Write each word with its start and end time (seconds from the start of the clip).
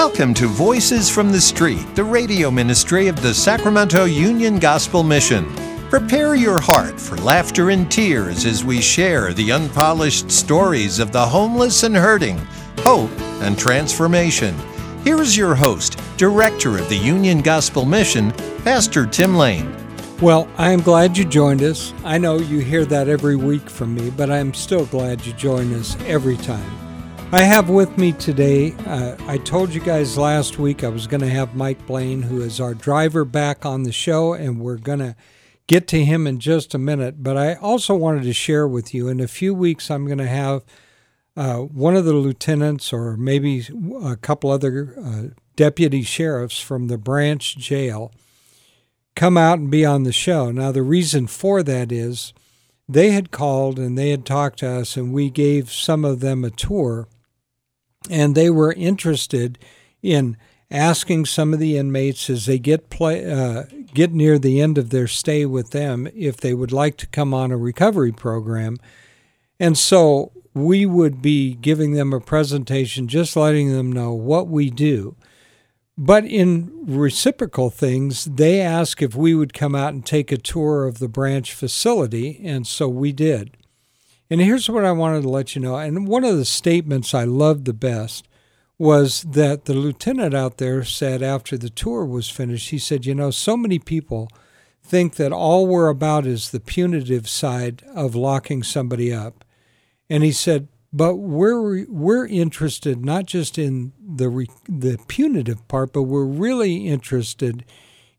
Welcome 0.00 0.32
to 0.34 0.46
Voices 0.46 1.10
from 1.10 1.32
the 1.32 1.40
Street, 1.40 1.84
the 1.96 2.04
radio 2.04 2.52
ministry 2.52 3.08
of 3.08 3.20
the 3.20 3.34
Sacramento 3.34 4.04
Union 4.04 4.60
Gospel 4.60 5.02
Mission. 5.02 5.52
Prepare 5.90 6.36
your 6.36 6.60
heart 6.60 7.00
for 7.00 7.16
laughter 7.16 7.70
and 7.70 7.90
tears 7.90 8.44
as 8.44 8.64
we 8.64 8.80
share 8.80 9.32
the 9.32 9.50
unpolished 9.50 10.30
stories 10.30 11.00
of 11.00 11.10
the 11.10 11.26
homeless 11.26 11.82
and 11.82 11.96
hurting, 11.96 12.38
hope 12.78 13.10
and 13.42 13.58
transformation. 13.58 14.54
Here 15.02 15.20
is 15.20 15.36
your 15.36 15.56
host, 15.56 15.98
Director 16.16 16.78
of 16.78 16.88
the 16.88 16.96
Union 16.96 17.40
Gospel 17.40 17.84
Mission, 17.84 18.30
Pastor 18.62 19.04
Tim 19.04 19.34
Lane. 19.34 19.74
Well, 20.22 20.48
I 20.58 20.70
am 20.70 20.80
glad 20.80 21.18
you 21.18 21.24
joined 21.24 21.64
us. 21.64 21.92
I 22.04 22.18
know 22.18 22.38
you 22.38 22.60
hear 22.60 22.84
that 22.84 23.08
every 23.08 23.34
week 23.34 23.68
from 23.68 23.96
me, 23.96 24.10
but 24.10 24.30
I'm 24.30 24.54
still 24.54 24.86
glad 24.86 25.26
you 25.26 25.32
join 25.32 25.74
us 25.74 25.96
every 26.06 26.36
time. 26.36 26.87
I 27.30 27.42
have 27.42 27.68
with 27.68 27.98
me 27.98 28.12
today, 28.12 28.72
uh, 28.86 29.14
I 29.26 29.36
told 29.36 29.74
you 29.74 29.82
guys 29.82 30.16
last 30.16 30.58
week 30.58 30.82
I 30.82 30.88
was 30.88 31.06
going 31.06 31.20
to 31.20 31.28
have 31.28 31.54
Mike 31.54 31.86
Blain, 31.86 32.22
who 32.22 32.40
is 32.40 32.58
our 32.58 32.72
driver, 32.72 33.26
back 33.26 33.66
on 33.66 33.82
the 33.82 33.92
show, 33.92 34.32
and 34.32 34.58
we're 34.58 34.78
going 34.78 35.00
to 35.00 35.14
get 35.66 35.86
to 35.88 36.02
him 36.02 36.26
in 36.26 36.40
just 36.40 36.72
a 36.72 36.78
minute. 36.78 37.22
But 37.22 37.36
I 37.36 37.56
also 37.56 37.94
wanted 37.94 38.22
to 38.22 38.32
share 38.32 38.66
with 38.66 38.94
you 38.94 39.08
in 39.08 39.20
a 39.20 39.28
few 39.28 39.52
weeks, 39.52 39.90
I'm 39.90 40.06
going 40.06 40.16
to 40.16 40.26
have 40.26 40.64
uh, 41.36 41.58
one 41.58 41.96
of 41.96 42.06
the 42.06 42.14
lieutenants 42.14 42.94
or 42.94 43.14
maybe 43.18 43.68
a 44.02 44.16
couple 44.16 44.50
other 44.50 44.94
uh, 44.98 45.34
deputy 45.54 46.00
sheriffs 46.00 46.60
from 46.60 46.88
the 46.88 46.96
branch 46.96 47.58
jail 47.58 48.10
come 49.14 49.36
out 49.36 49.58
and 49.58 49.70
be 49.70 49.84
on 49.84 50.04
the 50.04 50.12
show. 50.12 50.50
Now, 50.50 50.72
the 50.72 50.82
reason 50.82 51.26
for 51.26 51.62
that 51.62 51.92
is 51.92 52.32
they 52.88 53.10
had 53.10 53.30
called 53.30 53.78
and 53.78 53.98
they 53.98 54.08
had 54.08 54.24
talked 54.24 54.60
to 54.60 54.70
us, 54.70 54.96
and 54.96 55.12
we 55.12 55.28
gave 55.28 55.70
some 55.70 56.06
of 56.06 56.20
them 56.20 56.42
a 56.42 56.50
tour 56.50 57.06
and 58.10 58.34
they 58.34 58.50
were 58.50 58.72
interested 58.72 59.58
in 60.02 60.36
asking 60.70 61.26
some 61.26 61.54
of 61.54 61.60
the 61.60 61.76
inmates 61.76 62.28
as 62.28 62.46
they 62.46 62.58
get 62.58 62.90
play, 62.90 63.30
uh, 63.30 63.64
get 63.94 64.12
near 64.12 64.38
the 64.38 64.60
end 64.60 64.78
of 64.78 64.90
their 64.90 65.08
stay 65.08 65.46
with 65.46 65.70
them 65.70 66.08
if 66.14 66.36
they 66.36 66.54
would 66.54 66.72
like 66.72 66.96
to 66.98 67.06
come 67.06 67.32
on 67.32 67.50
a 67.50 67.56
recovery 67.56 68.12
program. 68.12 68.76
And 69.58 69.76
so 69.78 70.32
we 70.54 70.86
would 70.86 71.22
be 71.22 71.54
giving 71.54 71.92
them 71.92 72.12
a 72.12 72.20
presentation, 72.20 73.08
just 73.08 73.36
letting 73.36 73.72
them 73.72 73.92
know 73.92 74.12
what 74.12 74.48
we 74.48 74.70
do. 74.70 75.16
But 75.96 76.24
in 76.24 76.70
reciprocal 76.86 77.70
things, 77.70 78.24
they 78.24 78.60
asked 78.60 79.02
if 79.02 79.16
we 79.16 79.34
would 79.34 79.52
come 79.52 79.74
out 79.74 79.94
and 79.94 80.06
take 80.06 80.30
a 80.30 80.36
tour 80.36 80.86
of 80.86 81.00
the 81.00 81.08
branch 81.08 81.52
facility, 81.52 82.40
and 82.44 82.66
so 82.66 82.88
we 82.88 83.10
did. 83.10 83.56
And 84.30 84.40
here's 84.40 84.68
what 84.68 84.84
I 84.84 84.92
wanted 84.92 85.22
to 85.22 85.28
let 85.28 85.54
you 85.54 85.62
know. 85.62 85.76
And 85.76 86.06
one 86.06 86.24
of 86.24 86.36
the 86.36 86.44
statements 86.44 87.14
I 87.14 87.24
loved 87.24 87.64
the 87.64 87.72
best 87.72 88.28
was 88.78 89.22
that 89.22 89.64
the 89.64 89.74
lieutenant 89.74 90.34
out 90.34 90.58
there 90.58 90.84
said 90.84 91.22
after 91.22 91.56
the 91.56 91.70
tour 91.70 92.04
was 92.04 92.30
finished, 92.30 92.70
he 92.70 92.78
said, 92.78 93.06
You 93.06 93.14
know, 93.14 93.30
so 93.30 93.56
many 93.56 93.78
people 93.78 94.28
think 94.82 95.16
that 95.16 95.32
all 95.32 95.66
we're 95.66 95.88
about 95.88 96.26
is 96.26 96.50
the 96.50 96.60
punitive 96.60 97.28
side 97.28 97.82
of 97.94 98.14
locking 98.14 98.62
somebody 98.62 99.12
up. 99.12 99.44
And 100.08 100.22
he 100.22 100.32
said, 100.32 100.68
but 100.92 101.16
we're 101.16 101.84
we're 101.86 102.26
interested 102.26 103.04
not 103.04 103.26
just 103.26 103.58
in 103.58 103.92
the 104.00 104.46
the 104.68 104.98
punitive 105.06 105.66
part, 105.68 105.92
but 105.92 106.04
we're 106.04 106.24
really 106.24 106.86
interested 106.86 107.64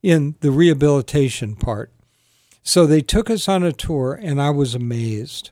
in 0.04 0.36
the 0.42 0.52
rehabilitation 0.52 1.56
part. 1.56 1.92
So 2.62 2.86
they 2.86 3.02
took 3.02 3.30
us 3.30 3.48
on 3.48 3.64
a 3.64 3.72
tour, 3.72 4.14
and 4.22 4.42
I 4.42 4.52
was 4.52 4.76
amazed. 4.76 5.50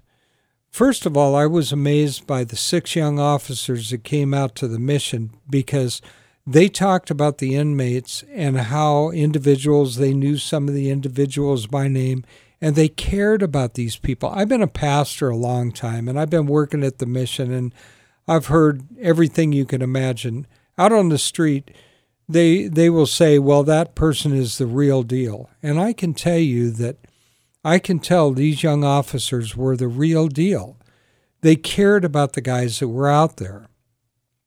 First 0.69 1.05
of 1.05 1.17
all, 1.17 1.35
I 1.35 1.47
was 1.47 1.71
amazed 1.71 2.27
by 2.27 2.43
the 2.43 2.55
six 2.55 2.95
young 2.95 3.19
officers 3.19 3.89
that 3.89 4.03
came 4.03 4.33
out 4.33 4.55
to 4.55 4.67
the 4.67 4.79
mission 4.79 5.31
because 5.49 6.01
they 6.45 6.69
talked 6.69 7.09
about 7.09 7.39
the 7.39 7.55
inmates 7.55 8.23
and 8.31 8.57
how 8.57 9.09
individuals, 9.09 9.97
they 9.97 10.13
knew 10.13 10.37
some 10.37 10.67
of 10.67 10.73
the 10.73 10.89
individuals 10.89 11.67
by 11.67 11.87
name, 11.87 12.23
and 12.61 12.75
they 12.75 12.87
cared 12.87 13.41
about 13.41 13.73
these 13.73 13.97
people. 13.97 14.29
I've 14.29 14.47
been 14.47 14.61
a 14.61 14.67
pastor 14.67 15.29
a 15.29 15.35
long 15.35 15.71
time 15.71 16.07
and 16.07 16.19
I've 16.19 16.29
been 16.29 16.47
working 16.47 16.83
at 16.83 16.99
the 16.99 17.05
mission, 17.05 17.51
and 17.51 17.73
I've 18.27 18.47
heard 18.47 18.83
everything 18.99 19.51
you 19.51 19.65
can 19.65 19.81
imagine. 19.81 20.47
Out 20.77 20.91
on 20.91 21.09
the 21.09 21.17
street, 21.17 21.71
they, 22.29 22.67
they 22.67 22.89
will 22.89 23.05
say, 23.07 23.39
well, 23.39 23.63
that 23.63 23.95
person 23.95 24.33
is 24.33 24.57
the 24.57 24.67
real 24.67 25.03
deal. 25.03 25.49
And 25.63 25.79
I 25.79 25.93
can 25.93 26.13
tell 26.13 26.37
you 26.37 26.71
that 26.71 26.97
I 27.67 27.79
can 27.79 27.99
tell 27.99 28.31
these 28.31 28.63
young 28.63 28.85
officers 28.85 29.57
were 29.57 29.75
the 29.75 29.89
real 29.89 30.29
deal. 30.29 30.77
They 31.41 31.57
cared 31.57 32.05
about 32.05 32.31
the 32.31 32.39
guys 32.39 32.79
that 32.79 32.87
were 32.87 33.09
out 33.09 33.35
there. 33.35 33.65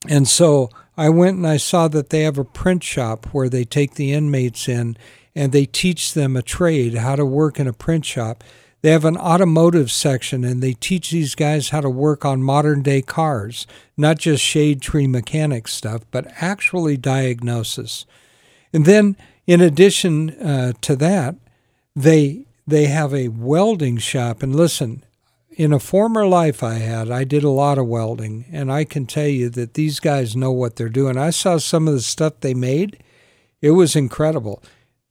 And 0.08 0.26
so 0.26 0.70
I 0.96 1.10
went 1.10 1.36
and 1.36 1.46
I 1.46 1.58
saw 1.58 1.86
that 1.88 2.08
they 2.08 2.22
have 2.22 2.38
a 2.38 2.46
print 2.46 2.82
shop 2.82 3.26
where 3.26 3.50
they 3.50 3.64
take 3.66 3.96
the 3.96 4.14
inmates 4.14 4.70
in 4.70 4.96
and 5.34 5.52
they 5.52 5.66
teach 5.66 6.14
them 6.14 6.34
a 6.34 6.40
trade, 6.40 6.94
how 6.94 7.14
to 7.14 7.26
work 7.26 7.60
in 7.60 7.66
a 7.66 7.74
print 7.74 8.06
shop. 8.06 8.42
They 8.80 8.90
have 8.90 9.04
an 9.04 9.18
automotive 9.18 9.90
section 9.90 10.42
and 10.42 10.62
they 10.62 10.72
teach 10.72 11.10
these 11.10 11.34
guys 11.34 11.68
how 11.68 11.82
to 11.82 11.90
work 11.90 12.24
on 12.24 12.42
modern 12.42 12.80
day 12.80 13.02
cars, 13.02 13.66
not 13.98 14.16
just 14.16 14.42
shade 14.42 14.80
tree 14.80 15.06
mechanic 15.06 15.68
stuff, 15.68 16.06
but 16.10 16.32
actually 16.40 16.96
diagnosis. 16.96 18.06
And 18.72 18.86
then, 18.86 19.14
in 19.46 19.60
addition 19.60 20.30
uh, 20.40 20.72
to 20.80 20.96
that, 20.96 21.34
they 21.94 22.46
they 22.70 22.86
have 22.86 23.14
a 23.14 23.28
welding 23.28 23.98
shop. 23.98 24.42
And 24.42 24.54
listen, 24.54 25.04
in 25.50 25.72
a 25.72 25.78
former 25.78 26.26
life 26.26 26.62
I 26.62 26.74
had, 26.74 27.10
I 27.10 27.24
did 27.24 27.44
a 27.44 27.50
lot 27.50 27.78
of 27.78 27.86
welding, 27.86 28.46
and 28.50 28.72
I 28.72 28.84
can 28.84 29.06
tell 29.06 29.26
you 29.26 29.50
that 29.50 29.74
these 29.74 30.00
guys 30.00 30.36
know 30.36 30.52
what 30.52 30.76
they're 30.76 30.88
doing. 30.88 31.18
I 31.18 31.30
saw 31.30 31.58
some 31.58 31.86
of 31.86 31.94
the 31.94 32.00
stuff 32.00 32.40
they 32.40 32.54
made, 32.54 33.02
it 33.60 33.72
was 33.72 33.94
incredible. 33.94 34.62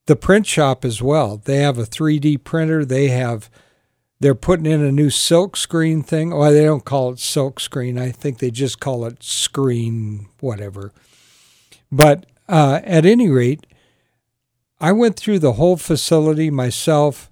The 0.06 0.16
print 0.16 0.46
shop 0.46 0.84
as 0.84 1.00
well. 1.00 1.40
They 1.44 1.58
have 1.58 1.78
a 1.78 1.84
3D 1.84 2.42
printer. 2.42 2.84
They 2.84 3.08
have 3.08 3.48
they're 4.18 4.34
putting 4.34 4.66
in 4.66 4.84
a 4.84 4.92
new 4.92 5.08
silk 5.08 5.56
screen 5.56 6.02
thing. 6.02 6.32
Oh, 6.32 6.52
they 6.52 6.64
don't 6.64 6.84
call 6.84 7.12
it 7.12 7.18
silk 7.18 7.58
screen. 7.58 7.98
I 7.98 8.10
think 8.10 8.38
they 8.38 8.50
just 8.50 8.78
call 8.78 9.06
it 9.06 9.22
screen 9.22 10.26
whatever. 10.40 10.92
But 11.90 12.26
uh, 12.48 12.80
at 12.84 13.06
any 13.06 13.30
rate, 13.30 13.66
I 14.78 14.92
went 14.92 15.16
through 15.16 15.38
the 15.38 15.54
whole 15.54 15.76
facility 15.76 16.50
myself 16.50 17.29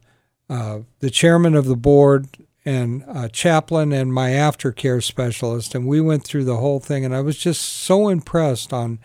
uh, 0.49 0.81
the 1.01 1.11
chairman 1.11 1.55
of 1.55 1.67
the 1.67 1.77
board 1.77 2.29
and 2.65 3.05
a 3.09 3.29
chaplain 3.29 3.93
and 3.93 4.13
my 4.13 4.31
aftercare 4.31 5.03
specialist, 5.03 5.75
and 5.75 5.87
we 5.87 6.01
went 6.01 6.25
through 6.25 6.45
the 6.45 6.57
whole 6.57 6.81
thing. 6.81 7.05
And 7.05 7.15
I 7.15 7.21
was 7.21 7.39
just 7.39 7.63
so 7.63 8.09
impressed 8.09 8.73
on 8.73 8.99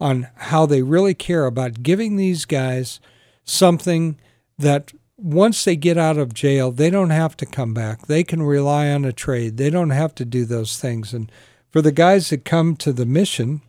on 0.00 0.28
how 0.36 0.64
they 0.64 0.82
really 0.82 1.14
care 1.14 1.46
about 1.46 1.82
giving 1.82 2.14
these 2.14 2.44
guys 2.44 3.00
something 3.44 4.16
that 4.56 4.92
once 5.16 5.64
they 5.64 5.74
get 5.74 5.98
out 5.98 6.16
of 6.16 6.32
jail, 6.32 6.70
they 6.70 6.90
don't 6.90 7.10
have 7.10 7.36
to 7.36 7.46
come 7.46 7.74
back. 7.74 8.06
They 8.06 8.22
can 8.22 8.42
rely 8.42 8.90
on 8.90 9.04
a 9.04 9.12
trade. 9.12 9.56
They 9.56 9.70
don't 9.70 9.90
have 9.90 10.14
to 10.16 10.24
do 10.24 10.44
those 10.44 10.78
things. 10.78 11.12
And 11.12 11.30
for 11.70 11.82
the 11.82 11.92
guys 11.92 12.30
that 12.30 12.44
come 12.44 12.76
to 12.76 12.92
the 12.92 13.06
mission, 13.06 13.62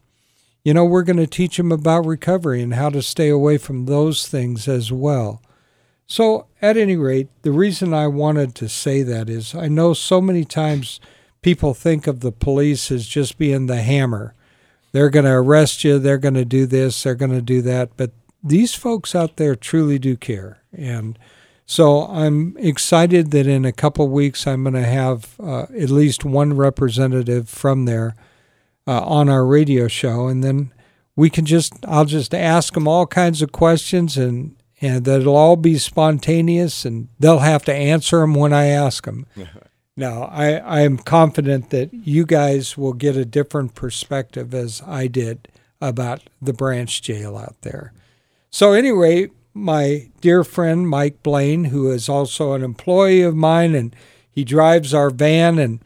you 0.64 0.74
know, 0.74 0.86
we're 0.86 1.04
going 1.04 1.18
to 1.18 1.26
teach 1.26 1.58
them 1.58 1.72
about 1.72 2.06
recovery 2.06 2.62
and 2.62 2.76
how 2.76 2.90
to 2.90 3.02
stay 3.02 3.30
away 3.30 3.58
from 3.58 3.86
those 3.86 4.28
things 4.28 4.68
as 4.68 4.92
well. 4.92 5.42
So, 6.12 6.48
at 6.60 6.76
any 6.76 6.98
rate, 6.98 7.30
the 7.44 7.52
reason 7.52 7.94
I 7.94 8.08
wanted 8.08 8.56
to 8.56 8.68
say 8.68 9.04
that 9.04 9.30
is 9.30 9.54
I 9.54 9.68
know 9.68 9.94
so 9.94 10.20
many 10.20 10.44
times 10.44 11.00
people 11.44 11.76
think 11.76 12.08
of 12.08 12.22
the 12.22 12.32
police 12.32 12.92
as 12.92 13.08
just 13.08 13.38
being 13.38 13.68
the 13.68 13.84
hammer. 13.84 14.34
They're 14.92 15.12
going 15.12 15.26
to 15.26 15.32
arrest 15.32 15.84
you, 15.84 16.00
they're 16.00 16.18
going 16.18 16.34
to 16.34 16.46
do 16.46 16.66
this, 16.66 17.04
they're 17.04 17.14
going 17.14 17.34
to 17.34 17.44
do 17.44 17.62
that. 17.62 17.96
But 17.96 18.12
these 18.44 18.74
folks 18.74 19.14
out 19.14 19.38
there 19.38 19.56
truly 19.56 20.00
do 20.00 20.18
care. 20.18 20.58
And 20.76 21.18
so 21.68 22.08
I'm 22.08 22.58
excited 22.58 23.30
that 23.30 23.46
in 23.46 23.64
a 23.64 23.72
couple 23.72 24.10
weeks 24.10 24.48
I'm 24.48 24.64
going 24.64 24.74
to 24.74 24.84
have 24.84 25.36
uh, 25.40 25.68
at 25.80 25.92
least 25.92 26.26
one 26.26 26.54
representative 26.54 27.48
from 27.48 27.86
there 27.86 28.16
uh, 28.88 29.02
on 29.02 29.30
our 29.30 29.46
radio 29.46 29.88
show. 29.88 30.26
And 30.26 30.44
then 30.44 30.74
we 31.16 31.30
can 31.30 31.46
just, 31.46 31.74
I'll 31.88 32.06
just 32.06 32.34
ask 32.34 32.74
them 32.74 32.88
all 32.88 33.06
kinds 33.06 33.44
of 33.44 33.52
questions 33.52 34.18
and 34.18 34.56
and 34.82 35.06
that 35.06 35.22
it'll 35.22 35.36
all 35.36 35.56
be 35.56 35.78
spontaneous 35.78 36.86
and 36.86 37.10
they'll 37.20 37.40
have 37.40 37.66
to 37.66 37.74
answer 37.74 38.20
them 38.20 38.34
when 38.34 38.54
I 38.54 38.68
ask 38.68 39.06
them. 39.06 39.26
now, 39.98 40.24
I, 40.24 40.54
I 40.54 40.82
am 40.82 40.98
confident 40.98 41.70
that 41.72 41.94
you 41.94 42.26
guys 42.26 42.78
will 42.78 42.94
get 42.94 43.18
a 43.18 43.26
different 43.26 43.76
perspective 43.76 44.54
as 44.54 44.82
I 44.86 45.08
did 45.08 45.48
about 45.82 46.22
the 46.42 46.54
branch 46.54 47.02
jail 47.02 47.38
out 47.38 47.56
there. 47.62 47.94
So, 48.50 48.74
anyway, 48.74 49.30
my 49.54 50.10
dear 50.22 50.44
friend 50.44 50.88
Mike 50.90 51.22
Blain, 51.24 51.66
who 51.66 51.92
is 51.92 52.10
also 52.10 52.54
an 52.54 52.64
employee 52.64 53.22
of 53.22 53.36
mine, 53.36 53.76
and 53.76 53.96
he 54.30 54.44
drives 54.44 54.94
our 54.94 55.10
van 55.10 55.60
and 55.60 55.80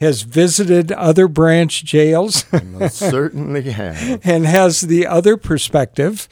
has 0.00 0.22
visited 0.22 0.92
other 0.92 1.28
branch 1.28 1.84
jails. 1.84 2.44
certainly 2.90 3.70
have. 3.70 4.20
and 4.24 4.46
has 4.46 4.82
the 4.82 5.06
other 5.06 5.36
perspective. 5.36 6.28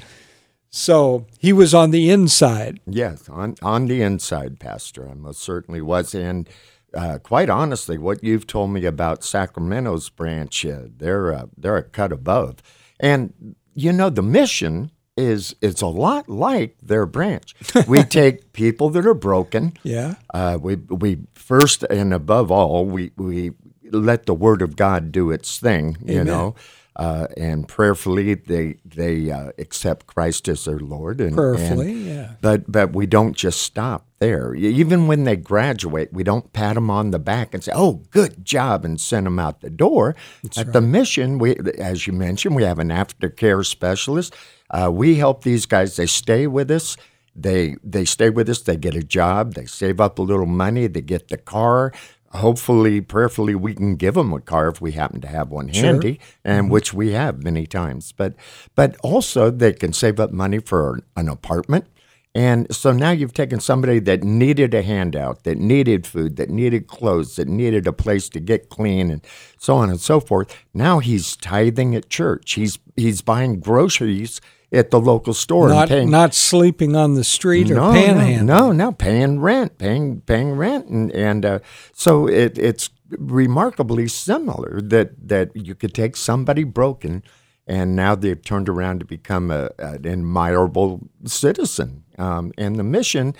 So 0.71 1.27
he 1.39 1.53
was 1.53 1.75
on 1.75 1.91
the 1.91 2.11
inside. 2.11 2.81
Yes, 2.87 3.29
on, 3.29 3.55
on 3.63 3.87
the 3.87 4.03
inside, 4.03 4.61
Pastor. 4.61 5.09
I 5.09 5.15
most 5.15 5.41
certainly 5.41 5.81
was. 5.81 6.15
And 6.15 6.49
uh, 6.95 7.19
quite 7.19 7.49
honestly, 7.49 7.99
what 7.99 8.23
you've 8.23 8.47
told 8.47 8.71
me 8.71 8.85
about 8.85 9.25
Sacramento's 9.25 10.11
branch, 10.11 10.67
uh, 10.67 10.83
they're, 10.97 11.33
uh, 11.33 11.47
they're 11.57 11.77
a 11.77 11.83
cut 11.83 12.13
above. 12.13 12.57
And 13.01 13.57
you 13.75 13.93
know, 13.93 14.11
the 14.11 14.23
mission 14.23 14.91
is 15.17 15.55
it's 15.61 15.83
a 15.83 15.87
lot 15.87 16.29
like 16.29 16.77
their 16.83 17.07
branch. 17.07 17.55
We 17.87 18.03
take 18.03 18.53
people 18.53 18.91
that 18.91 19.07
are 19.07 19.15
broken. 19.15 19.75
Yeah. 19.83 20.15
Uh, 20.33 20.59
we 20.61 20.77
we 20.77 21.19
first 21.35 21.85
and 21.85 22.13
above 22.13 22.51
all 22.51 22.85
we 22.87 23.13
we 23.17 23.53
let 23.91 24.27
the 24.27 24.35
Word 24.35 24.63
of 24.63 24.77
God 24.77 25.13
do 25.13 25.31
its 25.31 25.59
thing. 25.59 25.97
You 26.05 26.21
Amen. 26.21 26.27
know. 26.27 26.55
Uh, 26.97 27.27
and 27.37 27.69
prayerfully, 27.69 28.33
they 28.35 28.77
they 28.85 29.31
uh, 29.31 29.51
accept 29.59 30.07
Christ 30.07 30.49
as 30.49 30.65
their 30.65 30.79
Lord. 30.79 31.21
And, 31.21 31.37
Prayerfully, 31.37 31.91
and- 31.93 32.07
yeah. 32.07 32.33
But 32.41 32.73
but 32.73 32.95
we 32.95 33.05
don't 33.05 33.37
just 33.37 33.61
stop 33.61 34.07
there. 34.19 34.55
Even 34.55 35.07
when 35.07 35.25
they 35.25 35.37
graduate, 35.37 36.11
we 36.11 36.25
don't 36.25 36.51
pat 36.55 36.75
them 36.75 36.89
on 36.91 37.11
the 37.11 37.19
back 37.19 37.53
and 37.53 37.63
say, 37.63 37.73
"Oh, 37.75 38.01
good 38.11 38.45
job," 38.47 38.83
and 38.87 38.99
send 38.99 39.27
them 39.27 39.39
out 39.39 39.61
the 39.61 39.69
door. 39.69 40.17
At 40.57 40.73
the 40.73 40.81
mission, 40.81 41.39
we, 41.39 41.57
as 41.79 42.07
you 42.07 42.15
mentioned, 42.15 42.57
we 42.57 42.63
have 42.63 42.79
an 42.79 42.89
aftercare 42.89 43.63
specialist. 43.65 44.35
Uh, 44.71 44.91
we 44.91 45.17
help 45.17 45.43
these 45.45 45.67
guys. 45.67 45.97
They 45.97 46.07
stay 46.07 46.47
with 46.47 46.71
us. 46.71 46.97
They 47.39 47.77
they 47.85 48.07
stay 48.07 48.31
with 48.31 48.49
us. 48.49 48.63
They 48.63 48.79
get 48.79 48.95
a 48.97 49.03
job. 49.03 49.53
They 49.53 49.67
save 49.67 50.01
up 50.01 50.19
a 50.19 50.23
little 50.23 50.47
money. 50.47 50.87
They 50.87 51.03
get 51.03 51.29
the 51.29 51.37
car. 51.37 51.93
Hopefully, 52.37 53.01
prayerfully, 53.01 53.55
we 53.55 53.75
can 53.75 53.97
give 53.97 54.15
them 54.15 54.33
a 54.33 54.41
car 54.41 54.69
if 54.69 54.81
we 54.81 54.93
happen 54.93 55.21
to 55.21 55.29
have 55.29 55.51
one 55.51 55.69
handy, 55.69 56.21
and 56.45 56.65
mm-hmm. 56.65 56.73
which 56.73 56.95
we 56.95 57.13
have 57.13 57.43
many 57.43 57.67
times. 57.67 58.13
But 58.13 58.35
but 58.75 58.97
also 59.03 59.51
they 59.51 59.73
can 59.73 59.93
save 59.93 60.21
up 60.21 60.33
money 60.33 60.59
for 60.59 61.01
an 61.17 61.29
apartment. 61.29 61.87
And 62.35 62.67
so 62.75 62.93
now 62.93 63.13
you've 63.13 63.33
taken 63.33 63.61
somebody 63.61 63.99
that 64.01 64.23
needed 64.23 64.75
a 64.75 64.83
handout, 64.83 65.45
that 65.45 65.57
needed 65.57 66.07
food, 66.07 66.37
that 66.37 66.51
needed 66.51 66.87
clothes, 66.87 67.37
that 67.37 67.49
needed 67.49 67.87
a 67.87 67.95
place 67.95 68.29
to 68.29 68.41
get 68.41 68.69
clean, 68.69 69.11
and 69.11 69.23
so 69.59 69.77
on 69.77 69.89
and 69.89 69.99
so 69.99 70.21
forth. 70.21 70.55
Now 70.75 70.99
he's 70.99 71.35
tithing 71.37 71.95
at 71.95 72.11
church. 72.11 72.53
He's 72.53 72.79
he's 72.95 73.23
buying 73.23 73.61
groceries 73.61 74.43
at 74.73 74.91
the 74.91 75.01
local 75.01 75.35
store 75.35 75.69
Not 75.69 75.83
and 75.83 75.89
paying 75.89 76.11
not 76.11 76.35
sleeping 76.35 76.97
on 76.97 77.15
the 77.15 77.25
street 77.25 77.71
or 77.71 77.77
no, 77.77 77.93
panhandling. 77.93 78.45
No, 78.45 78.67
no, 78.67 78.73
no, 78.73 78.93
paying 78.93 79.41
rent, 79.41 79.79
paying 79.79 80.21
paying 80.23 80.53
rent, 80.53 80.89
and 80.89 81.11
and 81.13 81.45
uh, 81.45 81.59
so 81.93 82.27
it, 82.29 82.59
it's 82.59 82.91
remarkably 83.11 84.09
similar 84.09 84.81
that 84.81 85.29
that 85.29 85.55
you 85.55 85.75
could 85.75 85.95
take 85.95 86.17
somebody 86.17 86.65
broken, 86.65 87.23
and 87.67 87.95
now 87.95 88.15
they've 88.15 88.43
turned 88.43 88.69
around 88.69 89.01
to 89.01 89.07
become 89.07 89.51
a, 89.51 89.71
an 89.79 90.07
admirable 90.07 91.09
citizen, 91.25 92.05
um, 92.19 92.53
and 92.59 92.77
the 92.77 92.85
mission 92.85 93.35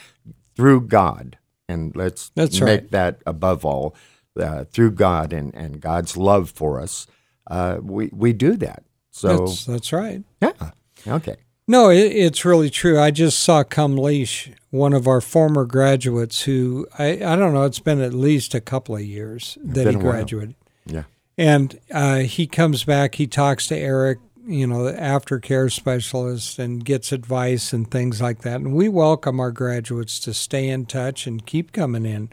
through 0.55 0.83
God, 0.83 1.39
and 1.69 1.95
let's 1.97 2.31
That's 2.35 2.61
make 2.61 2.83
right. 2.83 2.91
that 2.93 3.23
above 3.27 3.65
all 3.65 3.97
uh, 4.41 4.65
through 4.65 4.93
God 4.93 5.33
and 5.33 5.55
and 5.55 5.81
God's 5.81 6.17
love 6.17 6.51
for 6.51 6.81
us. 6.81 7.07
Uh, 7.49 7.79
we 7.83 8.11
we 8.13 8.33
do 8.33 8.57
that. 8.57 8.85
So 9.11 9.47
That's 9.47 9.65
that's 9.65 9.93
right. 9.93 10.23
yeah, 10.43 10.71
okay. 11.09 11.37
No, 11.69 11.91
it, 11.91 12.13
it's 12.13 12.45
really 12.45 12.71
true. 12.71 13.01
I 13.01 13.11
just 13.11 13.41
saw 13.41 13.65
Come 13.65 13.97
Leash, 13.97 14.51
one 14.71 14.93
of 14.93 15.09
our 15.09 15.21
former 15.21 15.65
graduates 15.65 16.43
who 16.43 16.87
I, 16.99 17.13
I 17.13 17.37
don't 17.37 17.53
know, 17.53 17.65
it's 17.65 17.81
been 17.81 18.01
at 18.01 18.15
least 18.15 18.55
a 18.55 18.61
couple 18.61 18.95
of 18.95 19.03
years 19.03 19.59
that 19.63 19.87
he 19.89 19.97
graduated. 19.97 20.55
Yeah. 20.85 21.05
And 21.37 21.79
uh, 21.93 22.19
he 22.19 22.47
comes 22.47 22.85
back, 22.85 23.17
he 23.17 23.27
talks 23.27 23.67
to 23.69 23.77
Eric, 23.77 24.21
you 24.47 24.67
know, 24.67 24.85
the 24.85 24.93
aftercare 24.93 25.71
specialist, 25.73 26.59
and 26.61 26.85
gets 26.85 27.11
advice 27.11 27.73
and 27.73 27.91
things 27.91 28.23
like 28.23 28.43
that. 28.43 28.61
And 28.61 28.75
we 28.75 28.89
welcome 28.89 29.41
our 29.41 29.51
graduates 29.51 30.21
to 30.21 30.33
stay 30.33 30.69
in 30.69 30.87
touch 30.87 31.27
and 31.27 31.45
keep 31.45 31.73
coming 31.73 32.07
in. 32.07 32.31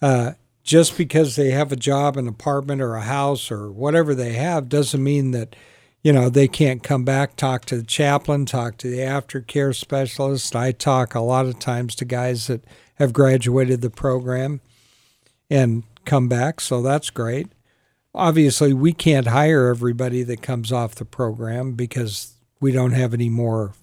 Uh, 0.00 0.32
just 0.64 0.96
because 0.96 1.36
they 1.36 1.50
have 1.50 1.70
a 1.70 1.76
job, 1.76 2.16
an 2.16 2.26
apartment, 2.26 2.80
or 2.80 2.96
a 2.96 3.02
house, 3.02 3.50
or 3.50 3.70
whatever 3.70 4.14
they 4.14 4.32
have, 4.32 4.68
doesn't 4.68 5.02
mean 5.02 5.30
that, 5.30 5.54
you 6.06 6.12
know, 6.12 6.28
they 6.28 6.46
can't 6.46 6.82
come 6.82 7.04
back, 7.04 7.34
talk 7.34 7.64
to 7.66 7.76
the 7.76 7.82
chaplain, 7.82 8.46
talk 8.46 8.76
to 8.78 8.88
the 8.88 8.98
aftercare 8.98 9.74
specialist. 9.74 10.54
I 10.54 10.70
talk 10.70 11.14
a 11.14 11.20
lot 11.20 11.46
of 11.46 11.58
times 11.58 11.94
to 11.96 12.04
guys 12.04 12.46
that 12.46 12.64
have 12.94 13.12
graduated 13.12 13.80
the 13.80 13.90
program 13.90 14.60
and 15.50 15.82
come 16.04 16.28
back, 16.28 16.60
so 16.60 16.80
that's 16.82 17.10
great 17.10 17.48
obviously 18.16 18.72
we 18.72 18.92
can't 18.92 19.28
hire 19.28 19.68
everybody 19.68 20.22
that 20.22 20.42
comes 20.42 20.72
off 20.72 20.94
the 20.94 21.04
program 21.04 21.72
because 21.72 22.32
we 22.60 22.72
don't 22.72 22.92
have 22.92 23.12
any 23.12 23.28
more 23.28 23.74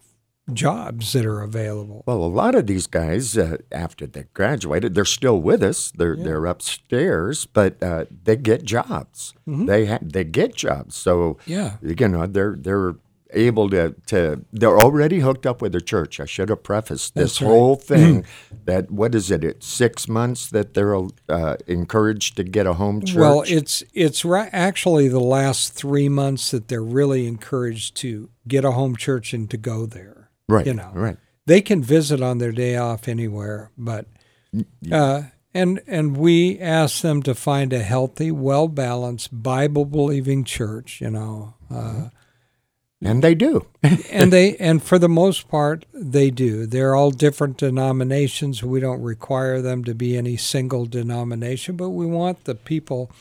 jobs 0.52 1.14
that 1.14 1.26
are 1.26 1.42
available. 1.42 2.04
Well, 2.06 2.18
a 2.24 2.28
lot 2.28 2.56
of 2.56 2.68
these 2.68 2.88
guys, 2.88 3.38
uh, 3.38 3.58
after 3.72 4.06
they 4.06 4.26
graduated, 4.34 4.94
they're 4.94 5.06
still 5.06 5.40
with 5.40 5.64
us. 5.64 5.92
They're 5.92 6.16
they're 6.18 6.46
upstairs, 6.46 7.46
but 7.46 7.82
uh, 7.82 8.06
they 8.24 8.36
get 8.36 8.64
jobs. 8.64 9.34
They 9.48 9.86
ha- 9.86 10.00
they 10.02 10.24
get 10.26 10.56
jobs. 10.56 10.96
So 10.96 11.14
Mm-hmm. 11.14 11.52
Yeah. 11.52 11.78
you 11.82 12.08
know 12.08 12.26
they're 12.28 12.56
they're 12.60 12.96
able 13.36 13.68
to 13.70 13.96
to 14.08 14.44
they're 14.52 14.78
already 14.78 15.20
hooked 15.20 15.46
up 15.46 15.62
with 15.62 15.72
their 15.72 15.82
church. 15.82 16.20
I 16.20 16.26
should 16.26 16.50
have 16.50 16.62
prefaced 16.64 17.16
this 17.16 17.42
right. 17.42 17.48
Mm-hmm. 17.48 17.58
whole 17.58 17.76
thing 17.76 18.26
that 18.66 18.92
what 18.92 19.16
is 19.16 19.32
it? 19.32 19.44
It's 19.44 19.66
six 19.66 20.08
months 20.08 20.50
that 20.50 20.74
they're 20.74 20.96
uh, 21.30 21.56
encouraged 21.68 22.36
to 22.38 22.44
get 22.44 22.68
a 22.68 22.74
home 22.74 23.02
church. 23.04 23.16
Well, 23.18 23.44
it's 23.48 23.84
it's 23.94 24.26
actually 24.26 25.08
the 25.08 25.20
last 25.22 25.74
three 25.74 26.10
months 26.10 26.52
that 26.52 26.68
they're 26.68 26.84
really 26.84 27.26
encouraged 27.28 27.96
to 27.98 28.30
get 28.48 28.66
a 28.66 28.72
home 28.72 28.96
church 28.96 29.34
and 29.34 29.50
to 29.50 29.58
go 29.58 29.86
there. 29.86 30.23
Right, 30.50 30.66
you 30.66 30.74
know. 30.74 30.92
right. 30.94 31.18
They 31.46 31.62
can 31.62 31.84
visit 31.84 32.22
on 32.22 32.38
their 32.38 32.52
day 32.52 32.78
off 32.78 33.08
anywhere, 33.08 33.72
but 33.78 34.06
uh, 34.92 35.24
and 35.54 35.82
and 35.88 36.18
we 36.18 36.60
ask 36.60 37.02
them 37.02 37.22
to 37.24 37.36
find 37.36 37.74
a 37.74 37.80
healthy, 37.84 38.32
well 38.32 38.68
balanced, 38.68 39.44
Bible 39.44 39.86
believing 39.86 40.44
church. 40.44 41.02
You 41.02 41.10
know, 41.12 41.54
uh, 41.70 42.10
And 43.02 43.22
they 43.22 43.36
do. 43.36 43.68
and 44.12 44.32
they 44.32 44.56
and 44.58 44.82
for 44.82 44.98
the 44.98 45.10
most 45.10 45.50
part 45.50 45.86
they 45.94 46.30
do 46.32 46.66
they're 46.66 46.96
all 46.96 47.12
different 47.12 47.58
denominations 47.58 48.64
we 48.64 48.80
don't 48.80 49.02
require 49.02 49.62
them 49.62 49.84
to 49.84 49.94
be 49.94 50.16
any 50.18 50.38
single 50.38 50.86
denomination 50.86 51.76
but 51.76 51.90
we 51.90 52.06
want 52.06 52.46
the 52.46 52.56
people 52.56 53.12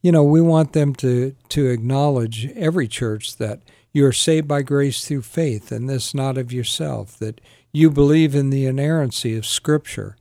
you 0.00 0.10
know 0.10 0.24
we 0.24 0.40
want 0.40 0.72
them 0.72 0.94
to 0.94 1.34
to 1.50 1.68
acknowledge 1.68 2.50
every 2.52 2.88
church 2.88 3.36
that 3.36 3.60
you 3.92 4.06
are 4.06 4.12
saved 4.12 4.46
by 4.48 4.62
grace 4.62 5.06
through 5.06 5.22
faith 5.22 5.72
and 5.72 5.88
this 5.88 6.14
not 6.14 6.38
of 6.38 6.52
yourself 6.52 7.18
that 7.18 7.40
you 7.72 7.90
believe 7.90 8.34
in 8.34 8.50
the 8.50 8.66
inerrancy 8.66 9.36
of 9.36 9.46
scripture 9.46 10.16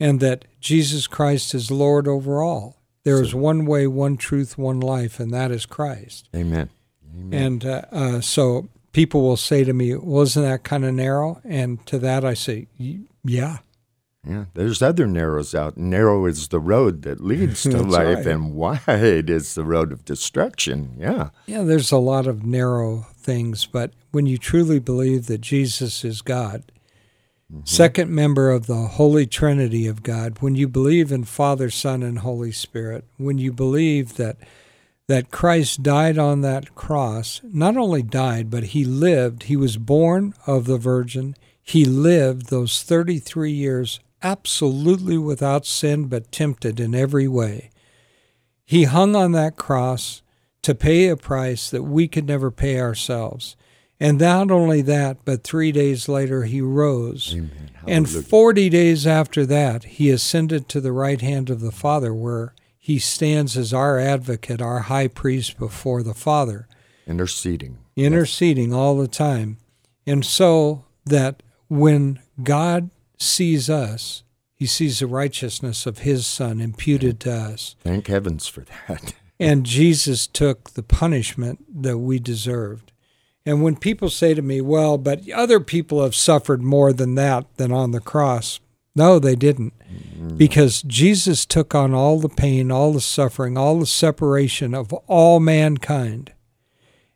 and 0.00 0.20
that 0.20 0.44
Jesus 0.60 1.06
Christ 1.06 1.54
is 1.54 1.70
Lord 1.70 2.06
over 2.06 2.42
all 2.42 2.76
there 3.04 3.22
is 3.22 3.34
one 3.34 3.64
way 3.64 3.86
one 3.86 4.16
truth 4.16 4.58
one 4.58 4.80
life 4.80 5.18
and 5.20 5.32
that 5.32 5.50
is 5.50 5.66
Christ 5.66 6.28
Amen. 6.34 6.70
Amen. 7.14 7.42
and 7.42 7.64
uh, 7.64 7.82
uh, 7.90 8.20
so 8.20 8.68
people 8.92 9.22
will 9.22 9.36
say 9.36 9.62
to 9.62 9.72
me, 9.72 9.94
well, 9.94 10.22
isn't 10.22 10.42
that 10.42 10.64
kind 10.64 10.84
of 10.84 10.94
narrow? 10.94 11.40
And 11.44 11.84
to 11.86 11.98
that 12.00 12.24
I 12.24 12.34
say, 12.34 12.66
yeah. 13.24 13.58
Yeah, 14.28 14.44
there's 14.52 14.82
other 14.82 15.06
narrows 15.06 15.54
out. 15.54 15.78
Narrow 15.78 16.26
is 16.26 16.48
the 16.48 16.60
road 16.60 17.02
that 17.02 17.20
leads 17.20 17.62
to 17.62 17.82
life, 17.82 18.18
right. 18.18 18.26
and 18.26 18.54
wide 18.54 19.30
is 19.30 19.54
the 19.54 19.64
road 19.64 19.90
of 19.90 20.04
destruction. 20.04 20.96
Yeah, 20.98 21.30
Yeah, 21.46 21.62
there's 21.62 21.90
a 21.90 21.98
lot 21.98 22.26
of 22.26 22.44
narrow 22.44 23.06
things, 23.16 23.64
but 23.64 23.92
when 24.10 24.26
you 24.26 24.36
truly 24.36 24.78
believe 24.78 25.26
that 25.26 25.40
Jesus 25.40 26.04
is 26.04 26.20
God, 26.20 26.70
mm-hmm. 27.50 27.64
second 27.64 28.10
member 28.10 28.50
of 28.50 28.66
the 28.66 28.74
Holy 28.74 29.26
Trinity 29.26 29.86
of 29.86 30.02
God, 30.02 30.38
when 30.40 30.54
you 30.54 30.68
believe 30.68 31.10
in 31.10 31.24
Father, 31.24 31.70
Son, 31.70 32.02
and 32.02 32.18
Holy 32.18 32.52
Spirit, 32.52 33.04
when 33.16 33.38
you 33.38 33.50
believe 33.50 34.16
that 34.16 34.36
that 35.08 35.30
Christ 35.30 35.82
died 35.82 36.18
on 36.18 36.42
that 36.42 36.74
cross, 36.74 37.40
not 37.42 37.78
only 37.78 38.02
died, 38.02 38.50
but 38.50 38.62
he 38.62 38.84
lived, 38.84 39.44
he 39.44 39.56
was 39.56 39.78
born 39.78 40.34
of 40.46 40.66
the 40.66 40.76
Virgin, 40.76 41.34
he 41.62 41.86
lived 41.86 42.50
those 42.50 42.82
33 42.82 43.50
years 43.50 44.00
absolutely 44.22 45.18
without 45.18 45.66
sin, 45.66 46.06
but 46.06 46.32
tempted 46.32 46.80
in 46.80 46.94
every 46.94 47.28
way. 47.28 47.70
He 48.64 48.84
hung 48.84 49.16
on 49.16 49.32
that 49.32 49.56
cross 49.56 50.22
to 50.62 50.74
pay 50.74 51.08
a 51.08 51.16
price 51.16 51.70
that 51.70 51.84
we 51.84 52.08
could 52.08 52.26
never 52.26 52.50
pay 52.50 52.78
ourselves. 52.80 53.56
And 54.00 54.18
not 54.18 54.50
only 54.50 54.82
that, 54.82 55.24
but 55.24 55.42
three 55.42 55.72
days 55.72 56.08
later 56.08 56.44
he 56.44 56.60
rose. 56.60 57.34
And 57.86 58.08
40 58.08 58.68
days 58.68 59.06
after 59.06 59.46
that, 59.46 59.84
he 59.84 60.10
ascended 60.10 60.68
to 60.68 60.80
the 60.80 60.92
right 60.92 61.20
hand 61.20 61.50
of 61.50 61.60
the 61.60 61.72
Father, 61.72 62.14
where 62.14 62.54
he 62.78 62.98
stands 62.98 63.56
as 63.56 63.72
our 63.72 63.98
advocate, 63.98 64.60
our 64.60 64.80
high 64.80 65.08
priest 65.08 65.58
before 65.58 66.02
the 66.02 66.14
Father 66.14 66.68
interceding. 67.06 67.78
interceding 67.96 68.72
all 68.72 68.96
the 68.96 69.08
time. 69.08 69.56
And 70.06 70.24
so 70.24 70.84
that 71.04 71.42
when 71.68 72.20
God 72.42 72.90
sees 73.18 73.68
us, 73.68 74.22
he 74.54 74.66
sees 74.66 74.98
the 74.98 75.06
righteousness 75.06 75.86
of 75.86 75.98
his 75.98 76.26
Son 76.26 76.60
imputed 76.60 77.20
to 77.20 77.32
us. 77.32 77.76
Thank 77.82 78.08
heavens 78.08 78.46
for 78.46 78.64
that. 78.88 79.14
And 79.40 79.64
Jesus 79.64 80.26
took 80.26 80.70
the 80.70 80.82
punishment 80.82 81.64
that 81.82 81.98
we 81.98 82.18
deserved. 82.18 82.90
And 83.46 83.62
when 83.62 83.76
people 83.76 84.10
say 84.10 84.34
to 84.34 84.42
me, 84.42 84.60
well, 84.60 84.98
but 84.98 85.30
other 85.30 85.60
people 85.60 86.02
have 86.02 86.16
suffered 86.16 86.60
more 86.60 86.92
than 86.92 87.14
that 87.14 87.46
than 87.56 87.70
on 87.70 87.92
the 87.92 88.00
cross, 88.00 88.58
no, 88.96 89.20
they 89.20 89.36
didn't. 89.36 89.74
Mm. 89.88 90.36
Because 90.36 90.82
Jesus 90.82 91.46
took 91.46 91.72
on 91.72 91.94
all 91.94 92.18
the 92.18 92.28
pain, 92.28 92.72
all 92.72 92.92
the 92.92 93.00
suffering, 93.00 93.56
all 93.56 93.78
the 93.78 93.86
separation 93.86 94.74
of 94.74 94.92
all 94.92 95.38
mankind. 95.38 96.32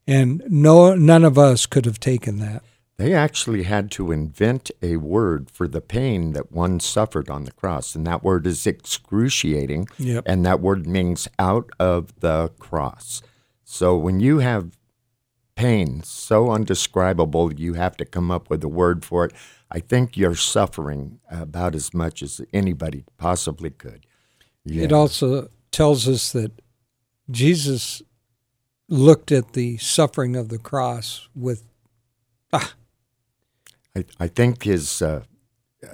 And 0.07 0.43
no, 0.49 0.95
none 0.95 1.25
of 1.25 1.37
us 1.37 1.67
could 1.67 1.87
have 1.87 1.99
taken 1.99 2.39
that. 2.39 2.63
They 2.99 3.15
actually 3.15 3.65
had 3.65 3.91
to 3.93 4.13
invent 4.13 4.71
a 4.83 4.97
word 4.97 5.51
for 5.51 5.67
the 5.67 5.81
pain 5.81 6.33
that 6.33 6.53
one 6.53 6.79
suffered 6.79 7.31
on 7.31 7.45
the 7.45 7.53
cross, 7.53 7.95
and 7.95 8.07
that 8.07 8.23
word 8.23 8.47
is 8.47 8.67
excruciating. 8.67 9.89
Yep. 9.99 10.25
And 10.27 10.45
that 10.47 10.61
word 10.61 10.87
means 10.87 11.27
out 11.39 11.71
of 11.81 12.21
the 12.21 12.51
cross. 12.59 13.23
So 13.65 13.97
when 13.97 14.21
you 14.21 14.39
have 14.39 14.77
pain 15.55 16.03
so 16.03 16.51
undescribable, 16.51 17.53
you 17.55 17.75
have 17.75 17.97
to 17.97 18.05
come 18.05 18.31
up 18.31 18.51
with 18.51 18.63
a 18.63 18.69
word 18.69 19.05
for 19.05 19.25
it. 19.25 19.33
I 19.71 19.81
think 19.81 20.17
you're 20.17 20.35
suffering 20.35 21.19
about 21.31 21.75
as 21.75 21.95
much 21.95 22.23
as 22.23 22.41
anybody 22.53 23.05
possibly 23.17 23.71
could. 23.71 24.07
It 24.65 24.93
also 24.93 25.49
tells 25.71 26.07
us 26.07 26.33
that 26.33 26.61
Jesus 27.31 28.03
looked 28.89 29.33
at 29.33 29.55
the 29.55 29.79
suffering 29.79 30.37
of 30.37 30.51
the 30.51 30.59
cross 30.59 31.29
with 31.35 31.65
ah, 32.53 32.75
I, 33.97 34.05
I 34.21 34.29
think 34.29 34.63
his 34.65 35.03
uh, 35.03 35.23
uh, 35.83 35.87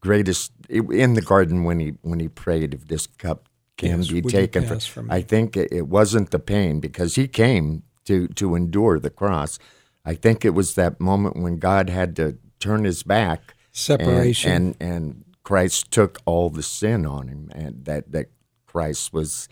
greatest 0.00 0.52
in 0.68 1.14
the 1.14 1.22
garden 1.22 1.64
when 1.64 1.80
he 1.80 1.94
when 2.02 2.20
he 2.20 2.28
prayed, 2.28 2.74
if 2.74 2.88
this 2.88 3.06
cup 3.06 3.48
can 3.76 3.98
Yes, 3.98 4.08
be 4.10 4.22
taken 4.22 4.66
from, 4.66 4.80
from 4.80 5.06
me? 5.08 5.14
I 5.14 5.22
think 5.22 5.56
it, 5.56 5.72
it 5.72 5.88
wasn't 5.88 6.30
the 6.30 6.38
pain 6.38 6.80
because 6.80 7.14
he 7.14 7.28
came 7.28 7.82
to 8.04 8.28
to 8.28 8.54
endure 8.54 8.98
the 8.98 9.10
cross. 9.10 9.58
I 10.04 10.14
think 10.14 10.44
it 10.44 10.50
was 10.54 10.74
that 10.74 11.00
moment 11.00 11.36
when 11.36 11.58
God 11.58 11.88
had 11.88 12.16
to 12.16 12.38
turn 12.58 12.84
his 12.84 13.02
back 13.02 13.40
and- 13.40 13.56
separation. 13.72 14.52
and 14.52 14.76
and, 14.80 15.24
Christ 15.44 15.90
took 15.90 16.18
all 16.24 16.50
the 16.50 16.62
sin 16.62 17.04
on 17.04 17.26
him, 17.26 17.50
and 17.52 17.84
that 17.84 18.12
that 18.12 18.26
Christ 18.64 19.12
was 19.12 19.48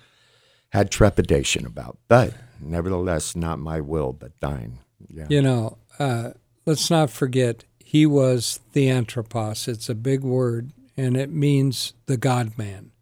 had 0.69 0.89
trepidation 0.93 1.67
about. 1.67 1.99
But 2.07 2.33
nevertheless, 2.61 3.35
not 3.35 3.59
my 3.59 3.81
will, 3.81 4.13
but 4.13 4.39
thine. 4.41 4.79
Yeah. 5.09 5.27
You 5.29 5.43
know, 5.43 5.79
uh, 5.99 6.31
let's 6.71 6.89
not 6.89 7.11
forget 7.11 7.65
he 7.85 8.07
was 8.07 8.61
theanthropos. 8.71 9.67
It's 9.67 9.89
a 9.89 9.95
big 9.97 10.23
word, 10.23 10.71
and 10.97 11.17
it 11.17 11.29
means 11.29 11.95
the 12.07 12.17
God 12.17 12.57
man. 12.57 12.93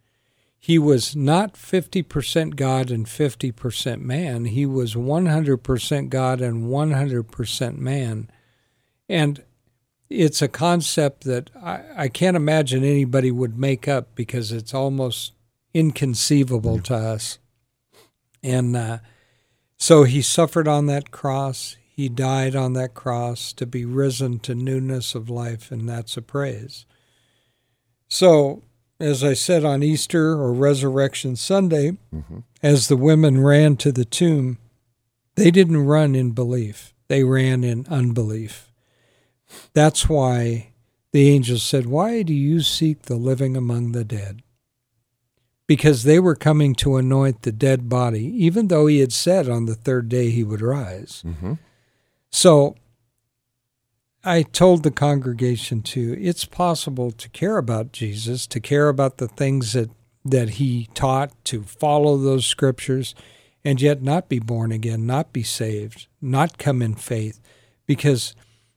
He 0.59 0.79
was 0.79 1.15
not 1.15 1.53
50% 1.53 2.57
God 2.57 2.91
and 2.91 3.05
50% 3.05 4.01
man. 4.01 4.47
He 4.47 4.65
was 4.65 4.95
100% 4.95 6.09
God 6.09 6.41
and 6.41 6.65
100% 6.65 7.77
man. 7.77 8.31
And 9.07 9.45
it's 10.09 10.41
a 10.41 10.49
concept 10.49 11.25
that 11.25 11.51
I, 11.55 11.81
I 11.95 12.09
can't 12.09 12.39
imagine 12.39 12.85
anybody 12.85 13.31
would 13.31 13.59
make 13.59 13.87
up 13.87 14.15
because 14.15 14.51
it's 14.51 14.73
almost 14.73 15.35
inconceivable 15.75 16.79
to 16.81 16.95
us. 16.95 17.39
And 18.43 18.75
uh, 18.75 18.99
so 19.77 20.05
he 20.05 20.23
suffered 20.23 20.67
on 20.67 20.87
that 20.87 21.11
cross. 21.11 21.77
He 21.99 22.09
died 22.09 22.55
on 22.55 22.75
that 22.75 22.95
cross 22.95 23.52
to 23.55 23.67
be 23.67 23.85
risen 23.85 24.38
to 24.47 24.55
newness 24.55 25.17
of 25.17 25.28
life, 25.28 25.73
and 25.73 25.88
that's 25.88 26.17
a 26.17 26.23
praise. 26.23 26.87
So, 28.07 28.62
as 29.00 29.25
I 29.25 29.33
said 29.33 29.64
on 29.64 29.83
Easter 29.83 30.31
or 30.35 30.52
Resurrection 30.52 31.35
Sunday, 31.35 31.97
as 32.62 32.87
the 32.87 32.97
women 32.97 33.40
ran 33.40 33.76
to 33.78 33.90
the 33.90 34.05
tomb, 34.05 34.59
they 35.35 35.50
didn't 35.50 35.87
run 35.87 36.14
in 36.14 36.31
belief, 36.31 36.95
they 37.09 37.25
ran 37.25 37.64
in 37.64 37.85
unbelief. 37.88 38.71
That's 39.75 40.09
why 40.09 40.69
the 41.11 41.28
angel 41.28 41.59
said, 41.59 41.87
Why 41.87 42.23
do 42.23 42.33
you 42.33 42.61
seek 42.61 43.02
the 43.02 43.17
living 43.17 43.57
among 43.57 43.90
the 43.90 44.05
dead? 44.05 44.43
Because 45.67 46.05
they 46.05 46.21
were 46.21 46.37
coming 46.37 46.76
to 46.76 46.95
anoint 46.95 47.43
the 47.43 47.50
dead 47.50 47.88
body, 47.88 48.25
even 48.45 48.69
though 48.69 48.87
he 48.87 49.00
had 49.00 49.12
said 49.12 49.49
on 49.49 49.67
the 49.67 49.75
third 49.75 50.09
day 50.09 50.31
he 50.31 50.45
would 50.45 50.62
rise. 50.62 51.23
hmm 51.23 51.55
So 52.31 52.77
I 54.25 54.43
told 54.43 54.83
the 54.83 54.91
congregation 54.91 55.83
too, 55.83 56.17
it's 56.21 56.45
possible 56.45 57.11
to 57.13 57.29
care 57.31 57.57
about 57.57 57.93
Jesus, 57.93 58.47
to 58.49 58.61
care 58.61 58.89
about 58.89 59.19
the 59.19 59.29
things 59.29 59.73
that, 59.73 59.91
that 60.25 60.51
he 60.51 60.89
taught, 60.95 61.33
to 61.47 61.63
follow 61.63 62.17
those 62.17 62.45
scriptures, 62.45 63.15
and 63.65 63.81
yet 63.81 64.03
not 64.03 64.29
be 64.29 64.39
born 64.39 64.73
again, 64.73 65.07
not 65.07 65.33
be 65.33 65.43
saved, 65.43 66.09
not 66.21 66.59
come 66.59 66.83
in 66.83 66.95
faith. 66.95 67.41
Because 67.87 68.35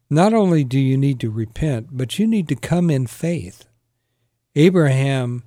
not 0.10 0.34
only 0.34 0.64
do 0.64 0.80
you 0.80 0.98
need 0.98 1.20
to 1.22 1.30
repent, 1.30 1.90
but 1.92 2.20
you 2.20 2.28
need 2.28 2.48
to 2.50 2.56
come 2.56 2.90
in 2.90 3.08
faith. 3.08 3.66
Abraham 4.56 5.44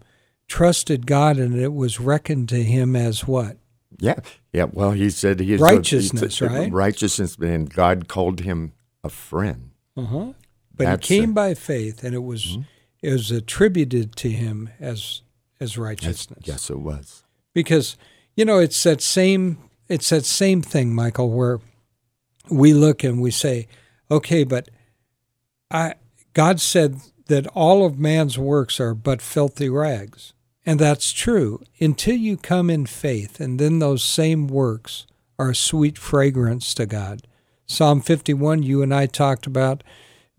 trusted 0.49 1.07
God 1.07 1.39
and 1.39 1.55
it 1.55 1.73
was 1.73 2.01
reckoned 2.01 2.49
to 2.51 2.63
him 2.63 2.97
as 2.97 3.27
what? 3.27 3.57
Yeah, 4.05 4.21
yeah. 4.53 4.67
Well, 4.71 4.93
he 4.93 5.11
said 5.11 5.41
he 5.41 5.55
is 5.55 5.61
Righteousness, 5.61 6.39
he's 6.39 6.43
a- 6.43 6.51
right? 6.51 6.73
Righteousness, 6.73 7.37
and 7.37 7.73
God 7.73 8.09
called 8.09 8.41
him 8.41 8.73
a 9.03 9.09
friend. 9.09 9.71
Uh-huh. 9.97 10.33
But 10.77 10.85
That's 10.85 11.09
he 11.09 11.21
came 11.21 11.31
it. 11.31 11.35
by 11.35 11.55
faith, 11.55 12.03
and 12.05 12.15
it 12.15 12.23
was 12.23 12.59
it 13.03 13.13
was 13.13 13.31
attributed 13.31 14.17
to 14.17 14.31
him 14.31 14.71
as 14.81 15.23
as 15.61 15.79
righteousness. 15.79 16.43
Yes, 16.45 16.71
it 16.71 16.81
was. 16.81 17.25
Because 17.53 17.97
you 18.37 18.45
know 18.45 18.59
it's 18.59 18.83
that 18.83 19.01
same 19.01 19.59
it's 19.89 20.11
that 20.11 20.25
same 20.25 20.63
thing, 20.63 20.95
Michael, 20.95 21.31
where 21.31 21.61
we 22.51 22.73
look 22.75 23.05
and 23.05 23.21
we 23.21 23.31
say, 23.31 23.69
okay, 24.11 24.45
but 24.45 24.69
I 25.71 25.95
God 26.33 26.61
said 26.61 27.01
that 27.27 27.47
all 27.49 27.87
of 27.87 27.99
man's 27.99 28.39
works 28.39 28.81
are 28.81 28.95
but 28.95 29.23
filthy 29.23 29.69
rags. 29.69 30.33
And 30.67 30.79
that's 30.79 31.13
true 31.13 31.63
until 31.79 32.17
you 32.17 32.37
come 32.37 32.71
in 32.71 32.87
faith, 32.87 33.39
and 33.41 33.59
then 33.59 33.79
those 33.79 34.03
same 34.03 34.47
works 34.47 35.07
are 35.39 35.51
a 35.51 35.55
sweet 35.55 35.99
fragrance 35.99 36.73
to 36.75 36.87
God. 36.87 37.27
Psalm 37.67 38.01
51, 38.01 38.63
you 38.63 38.83
and 38.83 38.95
I 38.95 39.07
talked 39.07 39.47
about. 39.47 39.83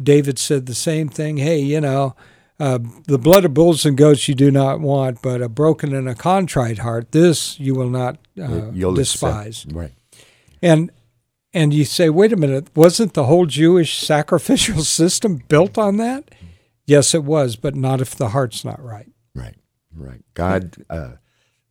David 0.01 0.39
said 0.39 0.65
the 0.65 0.75
same 0.75 1.09
thing. 1.09 1.37
Hey, 1.37 1.59
you 1.59 1.81
know, 1.81 2.15
uh, 2.59 2.79
the 3.07 3.17
blood 3.17 3.45
of 3.45 3.53
bulls 3.53 3.85
and 3.85 3.97
goats 3.97 4.27
you 4.27 4.35
do 4.35 4.51
not 4.51 4.79
want, 4.79 5.21
but 5.21 5.41
a 5.41 5.49
broken 5.49 5.93
and 5.93 6.07
a 6.07 6.15
contrite 6.15 6.79
heart, 6.79 7.11
this 7.11 7.59
you 7.59 7.75
will 7.75 7.89
not 7.89 8.17
uh, 8.41 8.71
despise. 8.71 9.63
accept. 9.63 9.75
Right. 9.75 9.93
And 10.61 10.91
and 11.53 11.73
you 11.73 11.85
say, 11.85 12.09
wait 12.09 12.33
a 12.33 12.37
minute, 12.37 12.67
wasn't 12.75 13.13
the 13.13 13.25
whole 13.25 13.45
Jewish 13.45 13.97
sacrificial 13.97 14.81
system 14.83 15.41
built 15.47 15.77
on 15.77 15.97
that? 15.97 16.29
Yes, 16.85 17.15
it 17.15 17.23
was, 17.23 17.55
but 17.55 17.75
not 17.75 18.01
if 18.01 18.13
the 18.15 18.29
heart's 18.29 18.65
not 18.65 18.83
right. 18.83 19.07
Right. 19.95 20.21
God 20.33 20.75
uh, 20.89 21.13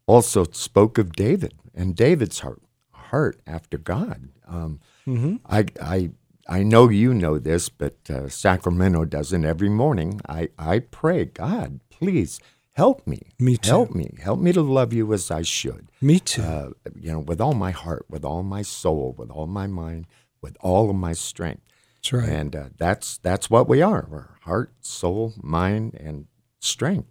also 0.07 0.45
spoke 0.52 0.99
of 0.99 1.12
David 1.12 1.54
and 1.75 1.95
David's 1.95 2.40
heart, 2.40 2.62
heart 2.93 3.40
after 3.47 3.78
God. 3.78 4.28
Um, 4.47 4.81
Mm-hmm. 5.07 5.37
I, 5.47 5.66
I, 5.83 6.11
I 6.49 6.62
know 6.62 6.88
you 6.88 7.12
know 7.12 7.38
this, 7.38 7.69
but 7.69 7.97
uh, 8.09 8.28
Sacramento 8.28 9.04
doesn't. 9.04 9.45
Every 9.45 9.69
morning, 9.69 10.21
I, 10.28 10.49
I 10.59 10.78
pray, 10.78 11.26
God, 11.26 11.81
please 11.90 12.40
help 12.75 13.07
me. 13.07 13.21
Me 13.38 13.57
too. 13.57 13.69
Help 13.69 13.95
me. 13.95 14.14
Help 14.23 14.40
me 14.40 14.52
to 14.52 14.62
love 14.62 14.93
you 14.93 15.12
as 15.12 15.31
I 15.31 15.43
should. 15.43 15.90
Me 16.00 16.19
too. 16.21 16.43
Uh, 16.43 16.71
you 16.95 17.12
know, 17.12 17.19
with 17.21 17.40
all 17.40 17.54
my 17.54 17.71
heart, 17.71 18.07
with 18.09 18.25
all 18.25 18.43
my 18.43 18.62
soul, 18.62 19.14
with 19.19 19.31
all 19.31 19.47
my 19.47 19.66
mind, 19.66 20.07
with 20.40 20.57
all 20.61 20.88
of 20.90 20.97
my 20.97 21.12
strength. 21.12 21.62
That's 21.97 22.12
right. 22.14 22.28
And 22.28 22.57
uh, 22.57 22.64
that's 22.76 23.19
that's 23.19 23.49
what 23.49 23.69
we 23.69 23.81
are: 23.83 24.07
We're 24.11 24.28
heart, 24.43 24.73
soul, 24.81 25.35
mind, 25.43 25.95
and 25.95 26.26
strength. 26.61 27.09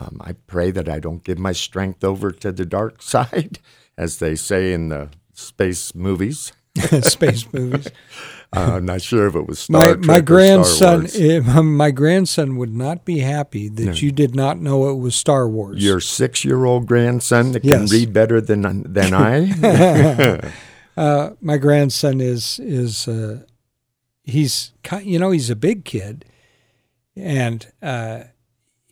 Um, 0.00 0.18
I 0.20 0.32
pray 0.46 0.70
that 0.72 0.88
I 0.88 0.98
don't 0.98 1.22
give 1.22 1.38
my 1.38 1.52
strength 1.52 2.02
over 2.04 2.32
to 2.32 2.52
the 2.52 2.66
dark 2.66 3.00
side, 3.14 3.58
as 3.96 4.18
they 4.18 4.34
say 4.34 4.72
in 4.72 4.88
the 4.88 5.10
space 5.32 5.94
movies. 5.94 6.52
Space 7.02 7.46
movies. 7.52 7.86
Uh, 8.52 8.72
I'm 8.74 8.84
not 8.84 9.00
sure 9.00 9.28
if 9.28 9.36
it 9.36 9.46
was 9.46 9.60
Star 9.60 9.80
my 9.80 9.92
Trek 9.92 10.04
my 10.06 10.20
grandson, 10.20 10.98
Wars. 11.02 11.14
eh, 11.20 11.38
my 11.38 11.92
grandson 11.92 12.56
would 12.56 12.74
not 12.74 13.04
be 13.04 13.20
happy 13.20 13.68
that 13.68 14.02
you 14.02 14.10
did 14.10 14.34
not 14.34 14.58
know 14.58 14.88
it 14.90 14.94
was 14.94 15.14
Star 15.14 15.48
Wars. 15.48 15.80
Your 15.84 16.00
six-year-old 16.00 16.86
grandson 16.86 17.52
that 17.52 17.60
can 17.60 17.82
Yes. 17.82 17.92
read 17.92 18.12
better 18.12 18.40
than 18.40 18.92
than 18.92 19.14
I. 19.14 20.50
uh, 20.96 21.30
my 21.40 21.56
grandson 21.58 22.20
is 22.20 22.58
is 22.58 23.06
uh, 23.06 23.42
he's 24.24 24.72
you 25.02 25.20
know 25.20 25.30
he's 25.30 25.50
a 25.50 25.56
big 25.56 25.84
kid, 25.84 26.24
and 27.14 27.66
uh, 27.80 28.24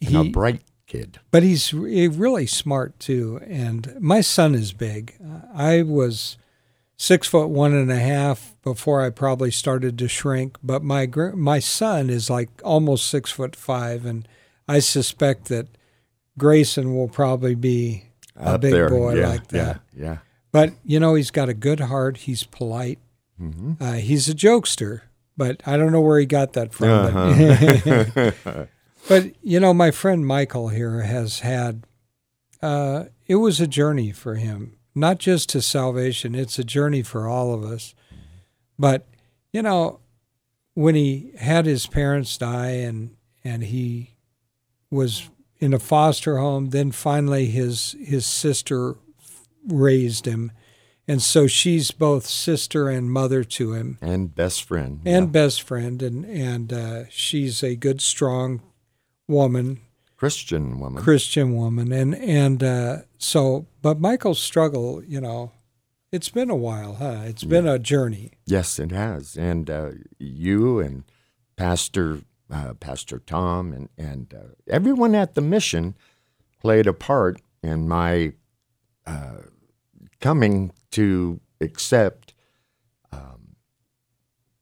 and 0.06 0.16
a 0.16 0.22
he 0.22 0.28
bright 0.30 0.62
kid. 0.92 1.18
but 1.30 1.42
he's 1.42 1.72
really 1.72 2.46
smart 2.46 2.98
too. 3.00 3.40
And 3.46 3.96
my 3.98 4.20
son 4.20 4.54
is 4.54 4.72
big. 4.72 5.14
I 5.54 5.82
was 5.82 6.36
six 6.96 7.26
foot 7.26 7.48
one 7.48 7.72
and 7.74 7.90
a 7.90 7.98
half 7.98 8.54
before 8.62 9.00
I 9.02 9.10
probably 9.10 9.50
started 9.50 9.98
to 9.98 10.08
shrink, 10.08 10.56
but 10.62 10.82
my 10.84 11.08
my 11.34 11.58
son 11.58 12.10
is 12.10 12.28
like 12.30 12.50
almost 12.62 13.06
six 13.08 13.30
foot 13.32 13.56
five, 13.56 14.04
and 14.06 14.28
I 14.68 14.78
suspect 14.78 15.46
that 15.46 15.66
Grayson 16.38 16.94
will 16.94 17.08
probably 17.08 17.54
be 17.54 18.04
a 18.36 18.50
Up 18.50 18.60
big 18.60 18.72
there. 18.72 18.88
boy 18.88 19.14
yeah, 19.16 19.28
like 19.28 19.48
that. 19.48 19.80
Yeah, 19.96 20.02
yeah. 20.04 20.16
But 20.52 20.74
you 20.84 21.00
know, 21.00 21.14
he's 21.14 21.30
got 21.30 21.48
a 21.48 21.54
good 21.54 21.80
heart. 21.80 22.18
He's 22.18 22.44
polite. 22.44 22.98
Uh, 23.80 23.94
he's 23.94 24.28
a 24.28 24.34
jokester, 24.34 25.00
but 25.36 25.60
I 25.66 25.76
don't 25.76 25.90
know 25.90 26.00
where 26.00 26.20
he 26.20 26.26
got 26.26 26.52
that 26.52 26.72
from. 26.72 26.90
Uh-huh. 26.90 28.32
But 29.08 29.32
you 29.42 29.60
know, 29.60 29.74
my 29.74 29.90
friend 29.90 30.26
Michael 30.26 30.68
here 30.68 31.02
has 31.02 31.40
had. 31.40 31.84
Uh, 32.60 33.06
it 33.26 33.36
was 33.36 33.60
a 33.60 33.66
journey 33.66 34.12
for 34.12 34.36
him 34.36 34.76
not 34.94 35.18
just 35.18 35.48
to 35.50 35.62
salvation, 35.62 36.34
it's 36.34 36.58
a 36.58 36.64
journey 36.64 37.02
for 37.02 37.26
all 37.28 37.54
of 37.54 37.64
us. 37.64 37.94
But, 38.78 39.06
you 39.52 39.62
know, 39.62 40.00
when 40.74 40.94
he 40.94 41.32
had 41.38 41.66
his 41.66 41.86
parents 41.86 42.36
die 42.36 42.70
and, 42.70 43.16
and 43.44 43.62
he 43.64 44.16
was 44.90 45.30
in 45.58 45.72
a 45.72 45.78
foster 45.78 46.38
home, 46.38 46.70
then 46.70 46.90
finally 46.92 47.46
his, 47.46 47.96
his 48.00 48.26
sister 48.26 48.96
raised 49.66 50.26
him. 50.26 50.52
And 51.08 51.22
so 51.22 51.46
she's 51.46 51.90
both 51.90 52.26
sister 52.26 52.88
and 52.88 53.10
mother 53.10 53.44
to 53.44 53.72
him, 53.72 53.98
And 54.00 54.34
best 54.34 54.62
friend. 54.62 55.00
and 55.04 55.26
yeah. 55.26 55.30
best 55.30 55.62
friend, 55.62 56.00
and 56.00 56.24
and 56.24 56.72
uh, 56.72 57.04
she's 57.10 57.64
a 57.64 57.74
good, 57.74 58.00
strong 58.00 58.62
woman, 59.28 59.80
Christian 60.16 60.78
woman. 60.78 61.02
Christian 61.02 61.54
woman, 61.54 61.92
and 61.92 62.14
and 62.14 62.62
uh, 62.62 62.96
so, 63.18 63.66
but 63.80 64.00
Michael's 64.00 64.40
struggle, 64.40 65.02
you 65.04 65.20
know, 65.20 65.52
it's 66.12 66.28
been 66.28 66.50
a 66.50 66.56
while, 66.56 66.94
huh? 66.94 67.22
It's 67.24 67.44
been 67.44 67.66
a 67.66 67.78
journey. 67.78 68.32
Yes, 68.46 68.78
it 68.78 68.92
has. 68.92 69.36
And 69.36 69.70
uh, 69.70 69.90
you 70.18 70.78
and 70.78 71.04
Pastor 71.56 72.20
uh, 72.52 72.74
Pastor 72.74 73.18
Tom 73.18 73.72
and 73.72 73.88
and 73.96 74.34
uh, 74.34 74.54
everyone 74.68 75.14
at 75.14 75.34
the 75.34 75.40
mission 75.40 75.96
played 76.60 76.86
a 76.86 76.92
part 76.92 77.40
in 77.62 77.88
my 77.88 78.34
uh, 79.06 79.38
coming 80.20 80.72
to 80.90 81.40
accept 81.60 82.34
um, 83.10 83.56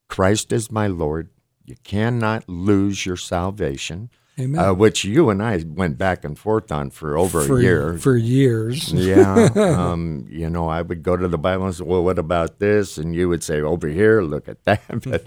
Christ 0.08 0.52
as 0.52 0.70
my 0.70 0.86
Lord. 0.86 1.30
You 1.64 1.76
cannot 1.84 2.48
lose 2.48 3.04
your 3.04 3.16
salvation. 3.16 4.10
Uh, 4.56 4.74
which 4.74 5.04
you 5.04 5.30
and 5.30 5.42
I 5.42 5.62
went 5.66 5.98
back 5.98 6.24
and 6.24 6.38
forth 6.38 6.70
on 6.72 6.90
for 6.90 7.16
over 7.16 7.42
for 7.42 7.58
a 7.58 7.62
year. 7.62 7.98
for 7.98 8.16
years. 8.16 8.92
Yeah. 8.92 9.48
um, 9.56 10.26
you 10.28 10.50
know, 10.50 10.68
I 10.68 10.82
would 10.82 11.02
go 11.02 11.16
to 11.16 11.28
the 11.28 11.38
Bible 11.38 11.66
and 11.66 11.74
say, 11.74 11.84
well, 11.84 12.04
what 12.04 12.18
about 12.18 12.58
this? 12.58 12.98
And 12.98 13.14
you 13.14 13.28
would 13.28 13.42
say, 13.42 13.60
over 13.60 13.88
here, 13.88 14.22
look 14.22 14.48
at 14.48 14.64
that. 14.64 14.82
but 15.04 15.26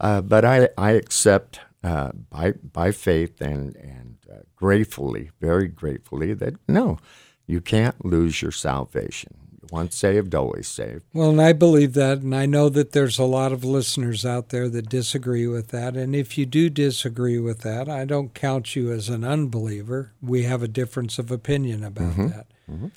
uh, 0.00 0.20
but 0.20 0.44
I, 0.44 0.68
I 0.76 0.92
accept 0.92 1.60
uh, 1.82 2.12
by, 2.30 2.52
by 2.52 2.92
faith 2.92 3.40
and, 3.40 3.76
and 3.76 4.16
uh, 4.30 4.40
gratefully, 4.56 5.30
very 5.40 5.68
gratefully, 5.68 6.34
that 6.34 6.54
no, 6.68 6.98
you 7.46 7.60
can't 7.60 8.04
lose 8.04 8.42
your 8.42 8.52
salvation. 8.52 9.43
Once 9.70 9.96
saved, 9.96 10.34
always 10.34 10.66
saved. 10.68 11.02
Well, 11.12 11.30
and 11.30 11.40
I 11.40 11.52
believe 11.52 11.94
that, 11.94 12.18
and 12.18 12.34
I 12.34 12.46
know 12.46 12.68
that 12.68 12.92
there's 12.92 13.18
a 13.18 13.24
lot 13.24 13.52
of 13.52 13.64
listeners 13.64 14.24
out 14.26 14.48
there 14.50 14.68
that 14.68 14.88
disagree 14.88 15.46
with 15.46 15.68
that. 15.68 15.96
And 15.96 16.14
if 16.14 16.36
you 16.38 16.46
do 16.46 16.68
disagree 16.70 17.38
with 17.38 17.60
that, 17.60 17.88
I 17.88 18.04
don't 18.04 18.34
count 18.34 18.74
you 18.76 18.92
as 18.92 19.08
an 19.08 19.24
unbeliever. 19.24 20.12
We 20.22 20.42
have 20.44 20.62
a 20.62 20.68
difference 20.68 21.18
of 21.18 21.30
opinion 21.30 21.84
about 21.84 22.16
that. 22.16 22.46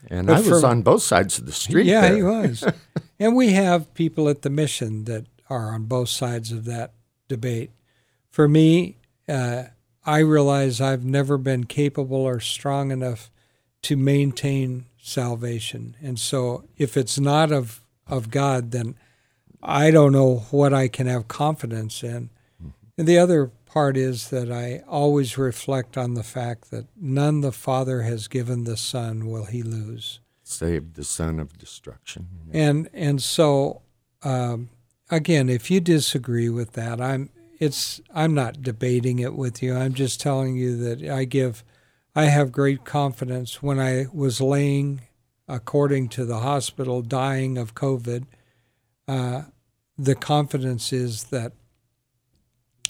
And 0.09 0.27
But 0.27 0.29
I 0.29 0.39
was 0.39 0.61
for- 0.61 0.65
on 0.67 0.81
both 0.81 1.03
sides 1.03 1.37
of 1.39 1.45
the 1.45 1.51
street. 1.51 1.85
Yeah, 1.85 2.01
there. 2.01 2.15
he 2.15 2.23
was. 2.23 2.63
and 3.19 3.35
we 3.35 3.51
have 3.53 3.93
people 3.93 4.29
at 4.29 4.41
the 4.41 4.49
mission 4.49 5.03
that 5.05 5.25
are 5.49 5.73
on 5.73 5.83
both 5.85 6.09
sides 6.09 6.51
of 6.51 6.65
that 6.65 6.93
debate. 7.27 7.71
For 8.31 8.47
me, 8.47 8.97
uh, 9.27 9.63
I 10.05 10.19
realize 10.19 10.79
I've 10.79 11.03
never 11.03 11.37
been 11.37 11.65
capable 11.65 12.17
or 12.21 12.39
strong 12.39 12.91
enough 12.91 13.29
to 13.83 13.95
maintain 13.97 14.85
salvation. 15.07 15.95
And 16.01 16.19
so 16.19 16.65
if 16.77 16.97
it's 16.97 17.19
not 17.19 17.51
of, 17.51 17.81
of 18.07 18.29
God, 18.29 18.71
then 18.71 18.95
I 19.61 19.91
don't 19.91 20.11
know 20.11 20.45
what 20.51 20.73
I 20.73 20.87
can 20.87 21.07
have 21.07 21.27
confidence 21.27 22.03
in. 22.03 22.29
And 22.97 23.07
the 23.07 23.17
other 23.17 23.51
part 23.65 23.95
is 23.95 24.29
that 24.29 24.51
I 24.51 24.83
always 24.87 25.37
reflect 25.37 25.97
on 25.97 26.15
the 26.15 26.23
fact 26.23 26.71
that 26.71 26.87
none 26.99 27.41
the 27.41 27.51
Father 27.51 28.01
has 28.01 28.27
given 28.27 28.63
the 28.63 28.77
Son 28.77 29.29
will 29.29 29.45
he 29.45 29.61
lose. 29.61 30.19
Save 30.43 30.93
the 30.93 31.03
son 31.03 31.41
of 31.41 31.57
destruction. 31.57 32.27
And 32.53 32.89
and 32.93 33.21
so 33.21 33.81
um, 34.23 34.69
again, 35.11 35.49
if 35.49 35.69
you 35.69 35.81
disagree 35.81 36.49
with 36.49 36.71
that, 36.71 37.01
I'm 37.01 37.29
it's 37.59 37.99
I'm 38.15 38.33
not 38.33 38.61
debating 38.61 39.19
it 39.19 39.35
with 39.35 39.61
you. 39.61 39.75
I'm 39.75 39.93
just 39.93 40.21
telling 40.21 40.55
you 40.55 40.77
that 40.77 41.03
I 41.03 41.25
give 41.25 41.65
I 42.17 42.25
have 42.29 42.51
great 42.51 42.83
confidence 42.83 43.61
when 43.61 43.79
I 43.79 44.07
was 44.11 44.41
laying 44.41 45.01
according 45.47 46.09
to 46.09 46.25
the 46.25 46.39
hospital 46.39 47.03
dying 47.03 47.59
of 47.59 47.75
COVID. 47.75 48.23
Uh, 49.07 49.43
the 49.99 50.15
confidence 50.15 50.91
is 50.91 51.25
that 51.25 51.51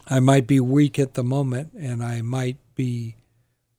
I 0.08 0.22
might 0.22 0.48
be 0.48 0.62
weak 0.62 0.98
at 0.98 1.16
the 1.16 1.26
moment 1.26 1.74
and 1.74 2.02
I 2.02 2.22
might 2.22 2.56
be 2.74 3.18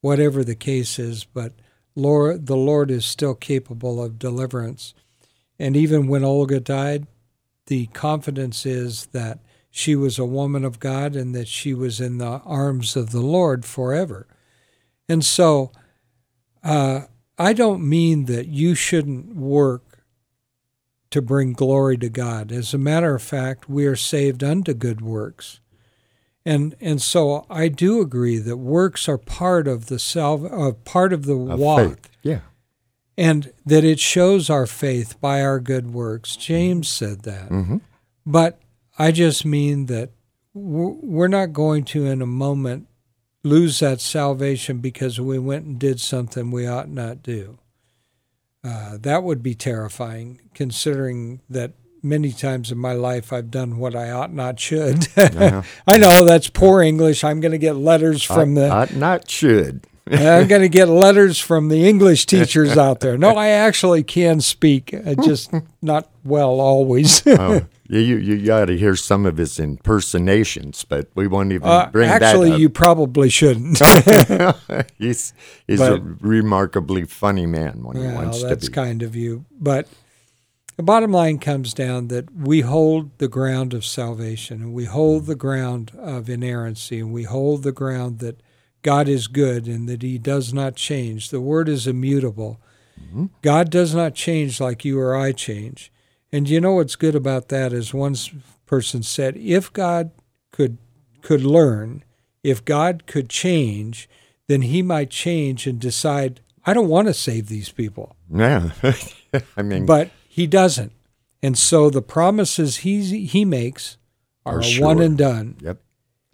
whatever 0.03 0.45
the 0.45 0.55
case 0.55 0.99
is, 0.99 1.25
but 1.25 1.55
Lord, 1.97 2.45
the 2.45 2.55
Lord 2.55 2.91
is 2.91 3.07
still 3.07 3.35
capable 3.35 4.05
of 4.05 4.19
deliverance. 4.19 4.93
And 5.59 5.79
even 5.79 6.09
when 6.09 6.25
Olga 6.25 6.61
died, 6.61 7.07
the 7.69 7.87
confidence 7.87 8.67
is 8.67 9.07
that 9.13 9.39
she 9.71 9.97
was 9.97 10.19
a 10.19 10.27
woman 10.27 10.67
of 10.67 10.79
God 10.79 11.17
and 11.17 11.35
that 11.35 11.49
she 11.49 11.73
was 11.73 12.03
in 12.03 12.19
the 12.19 12.43
arms 12.45 12.97
of 12.97 13.13
the 13.13 13.23
Lord 13.23 13.65
forever. 13.65 14.27
And 15.09 15.25
so 15.25 15.73
uh, 16.63 17.03
I 17.39 17.53
don't 17.53 17.89
mean 17.89 18.27
that 18.27 18.49
you 18.49 18.75
shouldn't 18.75 19.35
work 19.35 20.05
to 21.11 21.23
bring 21.23 21.53
glory 21.55 21.97
to 21.99 22.09
God. 22.11 22.53
As 22.53 22.75
a 22.75 22.79
matter 22.79 23.15
of 23.15 23.23
fact, 23.23 23.69
we 23.69 23.87
are 23.87 23.97
saved 23.97 24.45
unto 24.45 24.75
good 24.75 25.01
works. 25.01 25.61
And 26.45 26.75
and 26.81 27.01
so 27.03 27.47
I 27.51 27.69
do 27.69 28.01
agree 28.01 28.39
that 28.39 28.57
works 28.57 29.09
are 29.09 29.19
part 29.19 29.67
of 29.69 29.87
the 29.87 29.99
salve, 29.99 30.45
uh, 30.47 30.73
part 30.85 31.13
of 31.13 31.25
the 31.27 31.35
Of 31.37 31.59
walk 31.59 31.81
faith. 31.81 32.11
Yeah. 32.23 32.41
and 33.17 33.53
that 33.67 33.85
it 33.85 33.99
shows 34.01 34.49
our 34.49 34.67
faith 34.67 35.21
by 35.21 35.43
our 35.43 35.61
good 35.61 35.93
works. 35.93 36.37
James 36.37 36.89
said 36.89 37.23
that. 37.23 37.51
Mhm. 37.51 37.81
But 38.25 38.61
I 38.99 39.11
just 39.13 39.45
mean 39.45 39.87
that 39.87 40.11
we're 40.55 41.29
not 41.29 41.53
going 41.53 41.85
to, 41.85 42.07
in 42.07 42.21
a 42.23 42.27
moment, 42.27 42.87
lose 43.45 43.79
that 43.81 44.01
salvation 44.01 44.79
because 44.79 45.21
we 45.21 45.39
went 45.39 45.65
and 45.65 45.79
did 45.79 46.01
something 46.01 46.51
we 46.51 46.67
ought 46.67 46.89
not 46.89 47.23
do. 47.23 47.59
Uh, 48.65 48.99
that 49.01 49.23
would 49.23 49.43
be 49.43 49.55
terrifying, 49.55 50.41
considering 50.55 51.41
that 51.49 51.73
many 52.03 52.33
times 52.33 52.71
in 52.71 52.79
my 52.79 52.93
life 52.93 53.33
I've 53.33 53.51
done 53.51 53.79
what 53.79 53.95
I 53.95 54.11
ought 54.11 54.33
not 54.33 54.59
should. 54.61 55.09
I 55.17 55.99
know 55.99 56.25
that's 56.25 56.49
poor 56.49 56.83
English. 56.83 57.25
I'm 57.25 57.41
going 57.41 57.53
to 57.53 57.59
get 57.59 57.77
letters 57.77 58.23
from 58.23 58.55
the. 58.55 58.73
Uh, 58.73 58.87
not 58.95 59.31
should. 59.31 59.87
I'm 60.11 60.49
going 60.49 60.63
to 60.63 60.69
get 60.69 60.89
letters 60.89 61.39
from 61.39 61.69
the 61.69 61.89
English 61.89 62.27
teachers 62.35 62.77
out 62.77 63.01
there. 63.01 63.19
No, 63.19 63.37
I 63.37 63.49
actually 63.49 64.03
can 64.03 64.41
speak, 64.41 64.95
uh, 64.95 65.15
just 65.23 65.53
not 65.83 66.11
well 66.25 66.61
always. 66.61 67.27
oh, 67.27 67.63
you 67.89 67.99
you, 68.01 68.17
you 68.17 68.47
got 68.47 68.67
to 68.67 68.77
hear 68.77 68.97
some 68.97 69.27
of 69.27 69.37
his 69.37 69.59
impersonations, 69.59 70.85
but 70.85 71.09
we 71.15 71.27
won't 71.27 71.53
even 71.53 71.69
Uh, 71.69 71.91
bring 71.91 72.09
actually, 72.09 72.21
that 72.21 72.35
up. 72.37 72.43
Actually, 72.45 72.61
you 72.61 72.69
probably 72.69 73.29
shouldn't. 73.29 73.79
he's 74.99 75.33
he's 75.67 75.81
a 75.81 76.01
remarkably 76.21 77.05
funny 77.05 77.47
man 77.47 77.83
when 77.83 77.97
he 77.97 78.07
wants 78.07 78.41
to 78.41 78.47
that's 78.49 78.69
kind 78.69 79.03
of 79.03 79.15
you. 79.17 79.45
But 79.61 79.89
the 80.77 80.83
bottom 80.85 81.11
line 81.11 81.39
comes 81.39 81.75
down 81.75 82.07
that 82.09 82.33
we 82.35 82.61
hold 82.61 83.19
the 83.19 83.29
ground 83.29 83.75
of 83.75 83.85
salvation, 83.85 84.63
and 84.63 84.73
we 84.73 84.85
hold 84.85 85.27
the 85.27 85.35
ground 85.35 85.91
of 85.99 86.29
inerrancy, 86.31 87.01
and 87.01 87.13
we 87.13 87.25
hold 87.25 87.63
the 87.65 87.73
ground 87.73 88.21
that 88.21 88.41
God 88.83 89.09
is 89.09 89.27
good 89.27 89.67
and 89.67 89.89
that 89.89 90.03
He 90.03 90.19
does 90.19 90.53
not 90.53 90.77
change. 90.77 91.31
The 91.31 91.41
Word 91.41 91.69
is 91.69 91.87
immutable. 91.87 92.61
Mm-hmm. 93.01 93.27
God 93.43 93.71
does 93.71 93.95
not 93.95 94.15
change 94.15 94.61
like 94.61 94.85
you 94.85 94.99
or 95.01 95.17
I 95.17 95.33
change. 95.33 95.93
And 96.33 96.49
you 96.49 96.61
know 96.61 96.75
what's 96.75 96.97
good 96.97 97.15
about 97.15 97.49
that 97.49 97.73
is 97.73 97.95
one 97.95 98.15
person 98.67 99.03
said, 99.03 99.37
if 99.37 99.73
God 99.73 100.11
could 100.53 100.79
could 101.23 101.43
learn, 101.43 102.05
if 102.43 102.65
God 102.65 103.07
could 103.07 103.29
change, 103.29 104.09
then 104.47 104.63
He 104.63 104.83
might 104.83 105.11
change 105.11 105.67
and 105.67 105.81
decide, 105.81 106.41
I 106.65 106.75
don't 106.75 106.89
want 106.89 107.09
to 107.09 107.15
save 107.15 107.49
these 107.49 107.71
people 107.71 108.15
Yeah, 108.33 108.71
I 109.57 109.63
mean, 109.63 109.87
but 109.87 110.11
he 110.29 110.47
doesn't. 110.47 110.93
And 111.43 111.57
so 111.57 111.89
the 111.91 112.03
promises 112.03 112.79
he 112.79 113.25
he 113.27 113.45
makes 113.45 113.97
are, 114.45 114.59
Are 114.59 114.63
a 114.63 114.81
one 114.81 115.01
and 115.01 115.17
done. 115.17 115.57
yep, 115.61 115.81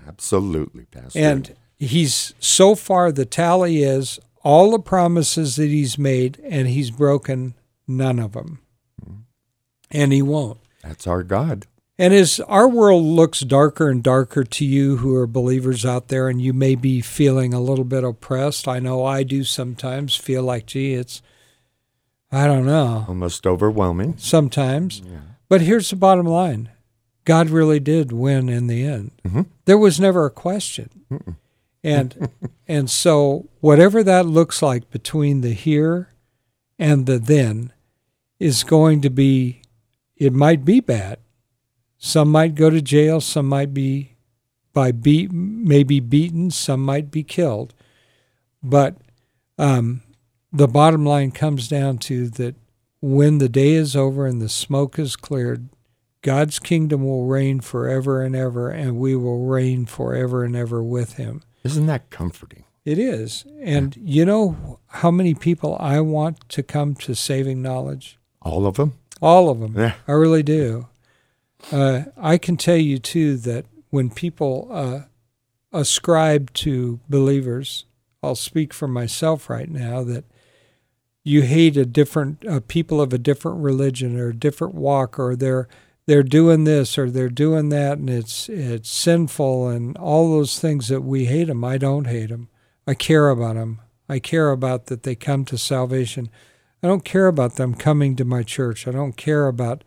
absolutely, 0.07 0.87
Pastor. 0.87 1.19
And 1.19 1.55
he's 1.85 2.35
so 2.39 2.75
far 2.75 3.11
the 3.13 3.25
tally 3.25 3.83
is 3.83 4.19
all 4.43 4.73
the 4.73 4.79
promises 4.79 5.57
that 5.57 5.69
he's 5.69 5.99
made 5.99 6.39
and 6.45 6.69
he's 6.69 6.91
broken 6.91 7.55
none 7.87 8.19
of 8.19 8.33
them. 8.33 8.61
Mm-hmm. 9.03 9.21
And 9.91 10.13
he 10.13 10.23
won't. 10.23 10.59
that's 10.83 11.07
our 11.07 11.23
God. 11.23 11.67
And 11.97 12.13
as 12.13 12.41
our 12.41 12.69
world 12.69 13.05
looks 13.05 13.41
darker 13.41 13.89
and 13.89 14.03
darker 14.03 14.43
to 14.43 14.65
you 14.65 14.97
who 14.97 15.15
are 15.15 15.29
believers 15.29 15.87
out 15.87 16.09
there, 16.09 16.29
and 16.29 16.43
you 16.43 16.53
may 16.53 16.75
be 16.75 17.01
feeling 17.01 17.55
a 17.55 17.61
little 17.61 17.85
bit 17.85 18.03
oppressed, 18.03 18.67
I 18.67 18.81
know 18.81 19.05
I 19.05 19.23
do 19.23 19.45
sometimes 19.45 20.17
feel 20.17 20.43
like, 20.43 20.67
gee, 20.67 20.95
it's, 20.95 21.23
I 22.33 22.49
don't 22.49 22.67
know. 22.67 23.05
Almost 23.07 23.47
overwhelming. 23.47 24.17
sometimes. 24.19 25.03
Yeah. 25.05 25.19
But 25.49 25.61
here's 25.61 25.89
the 25.91 25.95
bottom 25.97 26.27
line 26.27 26.71
God 27.25 27.49
really 27.49 27.79
did 27.79 28.11
win 28.11 28.49
in 28.49 28.67
the 28.67 28.85
end. 28.85 29.13
Mm-hmm. 29.25 29.43
There 29.67 29.79
was 29.79 30.01
never 30.01 30.27
a 30.27 30.31
question. 30.31 30.91
And 31.85 32.31
and 32.67 32.91
so 32.91 33.49
whatever 33.61 34.03
that 34.03 34.27
looks 34.27 34.63
like 34.63 34.91
between 34.91 35.43
the 35.43 35.53
here 35.53 36.09
and 36.79 37.07
the 37.07 37.19
then 37.19 37.73
is 38.41 38.65
going 38.65 39.01
to 39.03 39.11
be, 39.11 39.63
it 40.17 40.33
might 40.33 40.65
be 40.65 40.81
bad. 40.81 41.19
Some 41.99 42.31
might 42.31 42.55
go 42.55 42.69
to 42.69 42.83
jail, 42.83 43.21
some 43.21 43.47
might 43.47 43.73
be 43.73 44.17
by 44.73 44.91
beat, 44.91 45.33
maybe 45.33 46.01
beaten, 46.01 46.51
some 46.51 46.85
might 46.85 47.11
be 47.11 47.23
killed. 47.23 47.73
But 48.63 48.97
um, 49.57 50.03
the 50.53 50.67
bottom 50.67 51.07
line 51.07 51.31
comes 51.31 51.69
down 51.69 51.99
to 51.99 52.29
that 52.31 52.57
when 53.01 53.39
the 53.39 53.49
day 53.49 53.75
is 53.75 53.95
over 53.95 54.27
and 54.27 54.43
the 54.43 54.49
smoke 54.49 54.99
is 54.99 55.17
cleared, 55.17 55.69
God's 56.23 56.59
kingdom 56.59 57.05
will 57.05 57.27
reign 57.27 57.61
forever 57.61 58.23
and 58.23 58.35
ever, 58.35 58.71
and 58.71 58.97
we 58.97 59.15
will 59.15 59.45
reign 59.45 59.85
forever 59.85 60.43
and 60.43 60.57
ever 60.57 60.83
with 60.83 61.15
Him. 61.15 61.43
Isn't 61.65 61.87
that 61.87 62.11
comforting? 62.11 62.65
It 62.85 62.99
is. 62.99 63.47
And 63.61 63.97
you 63.97 64.27
know 64.27 64.79
how 64.89 65.11
many 65.11 65.35
people 65.35 65.77
I 65.81 66.01
want 66.01 66.47
to 66.51 66.63
come 66.63 66.95
to 66.97 67.15
saving 67.15 67.63
knowledge? 67.63 68.19
All 68.43 68.67
of 68.67 68.77
them? 68.77 68.93
All 69.23 69.49
of 69.49 69.61
them. 69.61 69.75
Yeah. 69.77 69.95
I 70.07 70.13
really 70.13 70.43
do. 70.43 70.89
Uh, 71.73 72.05
I 72.17 72.37
can 72.37 72.59
tell 72.59 72.77
you, 72.77 72.99
too, 72.99 73.39
that 73.39 73.65
when 73.89 74.11
people 74.11 74.69
uh, 74.71 75.01
ascribe 75.73 76.53
to 76.55 77.01
believers, 77.09 77.87
I'll 78.23 78.35
speak 78.35 78.75
for 78.75 78.87
myself 78.87 79.49
right 79.49 79.71
now, 79.71 80.05
that 80.05 80.25
you 81.23 81.41
hate 81.41 81.79
a 81.79 81.87
different 81.87 82.47
uh, 82.47 82.61
people 82.69 83.01
of 83.01 83.15
a 83.15 83.19
different 83.19 83.63
religion 83.63 84.21
or 84.21 84.29
a 84.29 84.37
different 84.37 84.75
walk 84.75 85.19
or 85.19 85.35
they're 85.35 85.69
they're 86.07 86.23
doing 86.23 86.65
this 86.65 86.99
or 86.99 87.11
they're 87.11 87.29
doing 87.29 87.71
that 87.71 87.99
and 87.99 88.11
it's 88.11 88.49
it's 88.49 88.91
sinful 88.91 89.69
and 89.69 89.97
all 89.97 90.31
those 90.31 90.59
things 90.59 90.89
that 90.89 91.01
we 91.03 91.27
hate 91.27 91.49
them 91.49 91.65
i 91.65 91.79
don't 91.79 92.07
hate 92.07 92.29
them 92.29 92.49
i 92.87 92.95
care 92.95 93.31
about 93.31 93.55
them 93.55 93.81
i 94.09 94.19
care 94.19 94.51
about 94.51 94.87
that 94.87 95.03
they 95.03 95.15
come 95.15 95.45
to 95.47 95.59
salvation. 95.59 96.31
I 96.83 96.87
don't 96.87 97.05
care 97.05 97.29
about 97.29 97.57
them 97.57 97.75
coming 97.75 98.15
to 98.17 98.27
my 98.27 98.43
church. 98.43 98.87
I 98.87 98.91
don't 98.91 99.17
care 99.17 99.47
about 99.47 99.83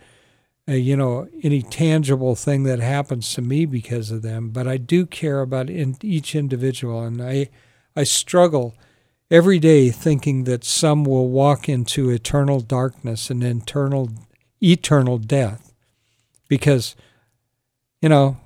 uh, 0.67 0.73
you 0.73 0.97
know 0.97 1.27
any 1.43 1.61
tangible 1.61 2.35
thing 2.35 2.63
that 2.63 2.79
happens 2.79 3.33
to 3.35 3.41
me 3.43 3.65
because 3.65 4.09
of 4.11 4.23
them 4.23 4.49
but 4.49 4.67
i 4.67 4.77
do 4.77 5.05
care 5.05 5.41
about 5.41 5.69
in 5.69 5.95
each 6.01 6.33
individual. 6.35 7.03
And 7.03 7.21
i 7.21 7.49
i 7.95 8.03
struggle 8.03 8.75
every 9.29 9.59
day 9.59 9.91
thinking 9.91 10.45
that 10.45 10.63
some 10.63 11.03
will 11.03 11.29
walk 11.29 11.69
into 11.69 12.09
eternal 12.09 12.61
darkness 12.61 13.29
and 13.29 13.43
eternal 13.43 14.09
eternal 14.61 15.19
death 15.19 15.66
because 16.47 16.95
you 18.01 18.09
know 18.09 18.37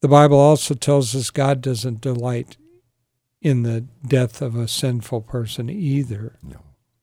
the 0.00 0.08
bible 0.08 0.38
also 0.38 0.74
tells 0.74 1.14
us 1.14 1.30
god 1.30 1.60
doesn't 1.60 2.00
delight 2.00 2.56
in 3.42 3.62
the 3.62 3.82
death 4.06 4.42
of 4.42 4.54
a 4.56 4.68
sinful 4.68 5.20
person 5.22 5.70
either 5.70 6.36
No, 6.42 6.58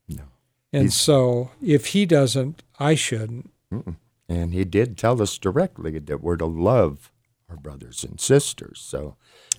no. 0.07 0.23
and 0.71 0.83
He's- 0.83 0.95
so 0.95 1.51
if 1.61 1.87
he 1.87 2.05
doesn't 2.05 2.63
i 2.79 2.95
shouldn't 2.95 3.49
Mm-mm. 3.73 3.95
And 4.29 4.53
he 4.53 4.65
did 4.65 4.97
tell 4.97 5.21
us 5.21 5.37
directly 5.37 5.97
that 5.99 6.21
we're 6.21 6.35
to 6.35 6.45
love 6.45 7.13
our 7.49 7.55
brothers 7.55 8.03
and 8.03 8.19
sisters. 8.19 8.81
So, 8.85 9.15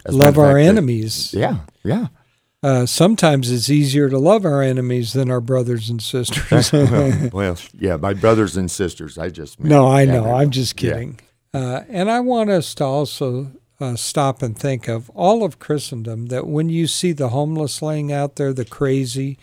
love 0.07 0.37
our 0.39 0.49
fact, 0.53 0.55
that- 0.57 0.61
enemies 0.69 1.33
Yeah, 1.33 1.61
yeah. 1.83 2.09
Uh, 2.63 2.87
sometimes 2.87 3.51
it's 3.51 3.71
easier 3.71 4.09
to 4.09 4.19
love 4.19 4.45
our 4.45 4.63
enemies 4.63 5.13
than 5.13 5.31
our 5.31 5.41
brothers 5.41 5.89
and 5.89 6.03
sisters 6.03 6.73
well, 7.33 7.57
yeah, 7.73 7.97
my 7.97 8.15
brothers 8.15 8.57
and 8.57 8.71
sisters. 8.71 9.17
I 9.17 9.31
just 9.31 9.61
No, 9.61 9.89
I 9.89 10.05
know. 10.05 10.35
I'm 10.35 10.51
just 10.51 10.81
yeah. 10.83 10.93
kidding. 10.93 11.21
Uh, 11.55 11.83
and 11.89 12.11
I 12.11 12.21
want 12.21 12.51
us 12.51 12.75
to 12.77 12.85
also 12.85 13.53
uh, 13.81 13.97
stop 13.97 14.43
and 14.43 14.59
think 14.59 14.89
of 14.89 15.09
all 15.11 15.45
of 15.45 15.59
Christendom 15.59 16.27
that 16.27 16.47
when 16.47 16.69
you 16.69 16.87
see 16.87 17.13
the 17.13 17.29
homeless 17.29 17.81
laying 17.81 18.13
out 18.13 18.37
there, 18.37 18.53
the 18.53 18.65
crazy, 18.65 19.39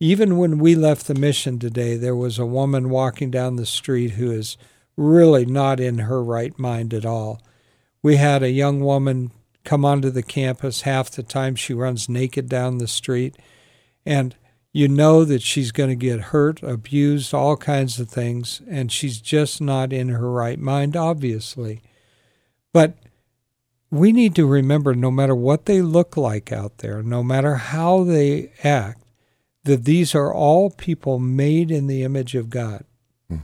even 0.00 0.36
when 0.36 0.58
we 0.58 0.74
left 0.74 1.06
the 1.06 1.14
mission 1.14 1.58
today, 1.58 1.96
there 1.96 2.16
was 2.16 2.38
a 2.38 2.46
woman 2.46 2.90
walking 2.90 3.30
down 3.30 3.56
the 3.56 3.66
street 3.66 4.12
who 4.12 4.30
is 4.30 4.56
really 4.96 5.46
not 5.46 5.78
in 5.78 5.98
her 5.98 6.22
right 6.22 6.58
mind 6.58 6.92
at 6.92 7.06
all. 7.06 7.40
We 8.02 8.16
had 8.16 8.42
a 8.42 8.50
young 8.50 8.80
woman 8.80 9.30
come 9.66 9.84
onto 9.84 10.08
the 10.08 10.22
campus. 10.22 10.82
Half 10.82 11.10
the 11.10 11.22
time 11.22 11.56
she 11.56 11.74
runs 11.74 12.08
naked 12.08 12.48
down 12.48 12.78
the 12.78 12.88
street. 12.88 13.36
And 14.06 14.34
you 14.72 14.88
know 14.88 15.24
that 15.24 15.42
she's 15.42 15.72
going 15.72 15.88
to 15.88 15.96
get 15.96 16.20
hurt, 16.20 16.62
abused, 16.62 17.32
all 17.32 17.56
kinds 17.56 17.98
of 17.98 18.10
things, 18.10 18.60
and 18.68 18.92
she's 18.92 19.20
just 19.22 19.58
not 19.58 19.90
in 19.90 20.10
her 20.10 20.30
right 20.30 20.58
mind, 20.58 20.94
obviously. 20.94 21.80
But 22.74 22.94
we 23.90 24.12
need 24.12 24.34
to 24.34 24.46
remember 24.46 24.94
no 24.94 25.10
matter 25.10 25.34
what 25.34 25.64
they 25.64 25.80
look 25.80 26.18
like 26.18 26.52
out 26.52 26.78
there, 26.78 27.02
no 27.02 27.22
matter 27.22 27.54
how 27.54 28.04
they 28.04 28.52
act, 28.62 29.02
that 29.64 29.86
these 29.86 30.14
are 30.14 30.32
all 30.32 30.68
people 30.68 31.18
made 31.18 31.70
in 31.70 31.86
the 31.86 32.02
image 32.02 32.34
of 32.34 32.50
God. 32.50 32.84
Hmm. 33.30 33.36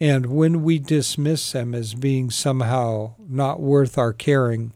And 0.00 0.26
when 0.26 0.62
we 0.62 0.78
dismiss 0.78 1.52
them 1.52 1.74
as 1.74 1.92
being 1.92 2.30
somehow 2.30 3.16
not 3.28 3.60
worth 3.60 3.98
our 3.98 4.14
caring, 4.14 4.72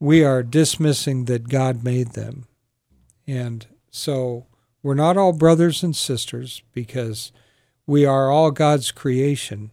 we 0.00 0.24
are 0.24 0.42
dismissing 0.42 1.24
that 1.24 1.48
God 1.48 1.82
made 1.84 2.12
them. 2.12 2.46
And 3.26 3.66
so 3.90 4.46
we're 4.82 4.94
not 4.94 5.16
all 5.16 5.32
brothers 5.32 5.82
and 5.82 5.96
sisters 5.96 6.62
because 6.72 7.32
we 7.86 8.04
are 8.04 8.30
all 8.30 8.50
God's 8.50 8.92
creation. 8.92 9.70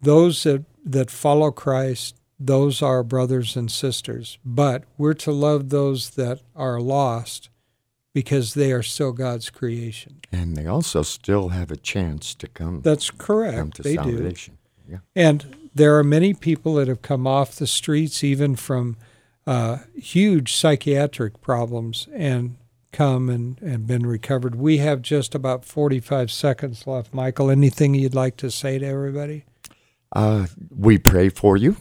Those 0.00 0.42
that, 0.44 0.64
that 0.84 1.10
follow 1.10 1.50
Christ, 1.50 2.16
those 2.38 2.82
are 2.82 3.02
brothers 3.02 3.56
and 3.56 3.70
sisters. 3.70 4.38
But 4.44 4.84
we're 4.96 5.14
to 5.14 5.32
love 5.32 5.70
those 5.70 6.10
that 6.10 6.40
are 6.54 6.80
lost 6.80 7.50
because 8.12 8.54
they 8.54 8.72
are 8.72 8.82
still 8.82 9.12
God's 9.12 9.50
creation. 9.50 10.20
And 10.32 10.56
they 10.56 10.66
also 10.66 11.02
still 11.02 11.48
have 11.50 11.70
a 11.70 11.76
chance 11.76 12.34
to 12.36 12.46
come, 12.48 12.80
That's 12.82 13.10
come 13.10 13.18
correct. 13.18 13.76
to 13.76 13.82
They 13.82 13.96
do. 13.96 14.32
Yeah. 14.88 14.98
And 15.14 15.67
there 15.78 15.96
are 15.96 16.04
many 16.04 16.34
people 16.34 16.74
that 16.74 16.88
have 16.88 17.02
come 17.02 17.26
off 17.26 17.56
the 17.56 17.66
streets, 17.66 18.22
even 18.22 18.56
from 18.56 18.96
uh, 19.46 19.78
huge 19.96 20.52
psychiatric 20.52 21.40
problems, 21.40 22.08
and 22.12 22.56
come 22.92 23.30
and, 23.30 23.60
and 23.62 23.86
been 23.86 24.04
recovered. 24.04 24.56
We 24.56 24.78
have 24.78 25.02
just 25.02 25.34
about 25.34 25.64
45 25.64 26.30
seconds 26.30 26.86
left. 26.86 27.14
Michael, 27.14 27.48
anything 27.48 27.94
you'd 27.94 28.14
like 28.14 28.36
to 28.38 28.50
say 28.50 28.78
to 28.78 28.86
everybody? 28.86 29.44
Uh, 30.14 30.48
we 30.68 30.98
pray 30.98 31.28
for 31.28 31.56
you. 31.56 31.76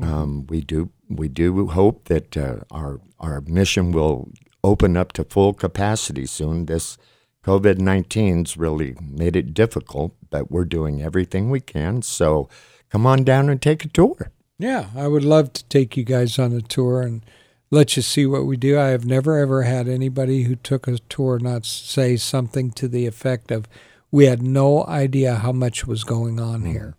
Um, 0.00 0.46
we 0.46 0.60
do. 0.60 0.90
We 1.08 1.28
do 1.28 1.66
hope 1.66 2.04
that 2.04 2.36
uh, 2.36 2.60
our 2.70 3.00
our 3.18 3.40
mission 3.42 3.90
will 3.90 4.30
open 4.62 4.96
up 4.96 5.12
to 5.12 5.24
full 5.24 5.52
capacity 5.52 6.24
soon. 6.24 6.66
This 6.66 6.96
COVID 7.44 7.78
19's 7.78 8.56
really 8.56 8.94
made 9.00 9.34
it 9.34 9.52
difficult, 9.52 10.14
but 10.30 10.50
we're 10.50 10.64
doing 10.64 11.02
everything 11.02 11.50
we 11.50 11.60
can. 11.60 12.02
So 12.02 12.48
come 12.90 13.06
on 13.06 13.24
down 13.24 13.48
and 13.48 13.60
take 13.60 13.84
a 13.84 13.88
tour. 13.88 14.30
Yeah, 14.58 14.86
I 14.94 15.08
would 15.08 15.24
love 15.24 15.52
to 15.54 15.64
take 15.64 15.96
you 15.96 16.04
guys 16.04 16.38
on 16.38 16.52
a 16.52 16.60
tour 16.60 17.00
and 17.00 17.24
let 17.70 17.96
you 17.96 18.02
see 18.02 18.26
what 18.26 18.46
we 18.46 18.56
do. 18.56 18.78
I 18.78 18.88
have 18.88 19.04
never 19.04 19.38
ever 19.38 19.62
had 19.62 19.88
anybody 19.88 20.42
who 20.42 20.56
took 20.56 20.86
a 20.86 20.98
tour 20.98 21.38
not 21.38 21.64
say 21.64 22.16
something 22.16 22.70
to 22.72 22.88
the 22.88 23.06
effect 23.06 23.50
of, 23.50 23.66
"We 24.10 24.26
had 24.26 24.42
no 24.42 24.84
idea 24.84 25.36
how 25.36 25.52
much 25.52 25.86
was 25.86 26.04
going 26.04 26.38
on 26.38 26.62
mm. 26.62 26.72
here," 26.72 26.94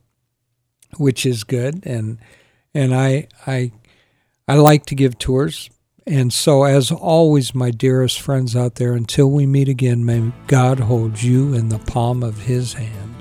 which 0.97 1.25
is 1.25 1.43
good. 1.43 1.86
And 1.86 2.17
and 2.73 2.95
I 2.95 3.27
I 3.45 3.71
I 4.47 4.56
like 4.56 4.86
to 4.88 4.95
give 4.95 5.19
tours. 5.19 5.69
And 6.08 6.34
so, 6.34 6.63
as 6.63 6.91
always, 6.91 7.54
my 7.54 7.69
dearest 7.69 8.19
friends 8.19 8.56
out 8.56 8.75
there, 8.75 8.93
until 8.93 9.30
we 9.30 9.45
meet 9.45 9.69
again, 9.69 10.04
may 10.04 10.32
God 10.47 10.80
hold 10.80 11.21
you 11.21 11.54
in 11.54 11.69
the 11.69 11.77
palm 11.77 12.23
of 12.23 12.39
His 12.39 12.73
hand. 12.73 13.20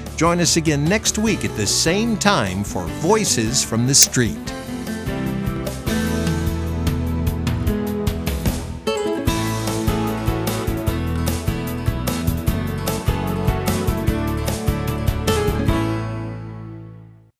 Join 0.21 0.39
us 0.39 0.55
again 0.55 0.85
next 0.85 1.17
week 1.17 1.43
at 1.45 1.57
the 1.57 1.65
same 1.65 2.15
time 2.15 2.63
for 2.63 2.85
Voices 3.01 3.63
from 3.63 3.87
the 3.87 3.95
Street. 3.95 4.60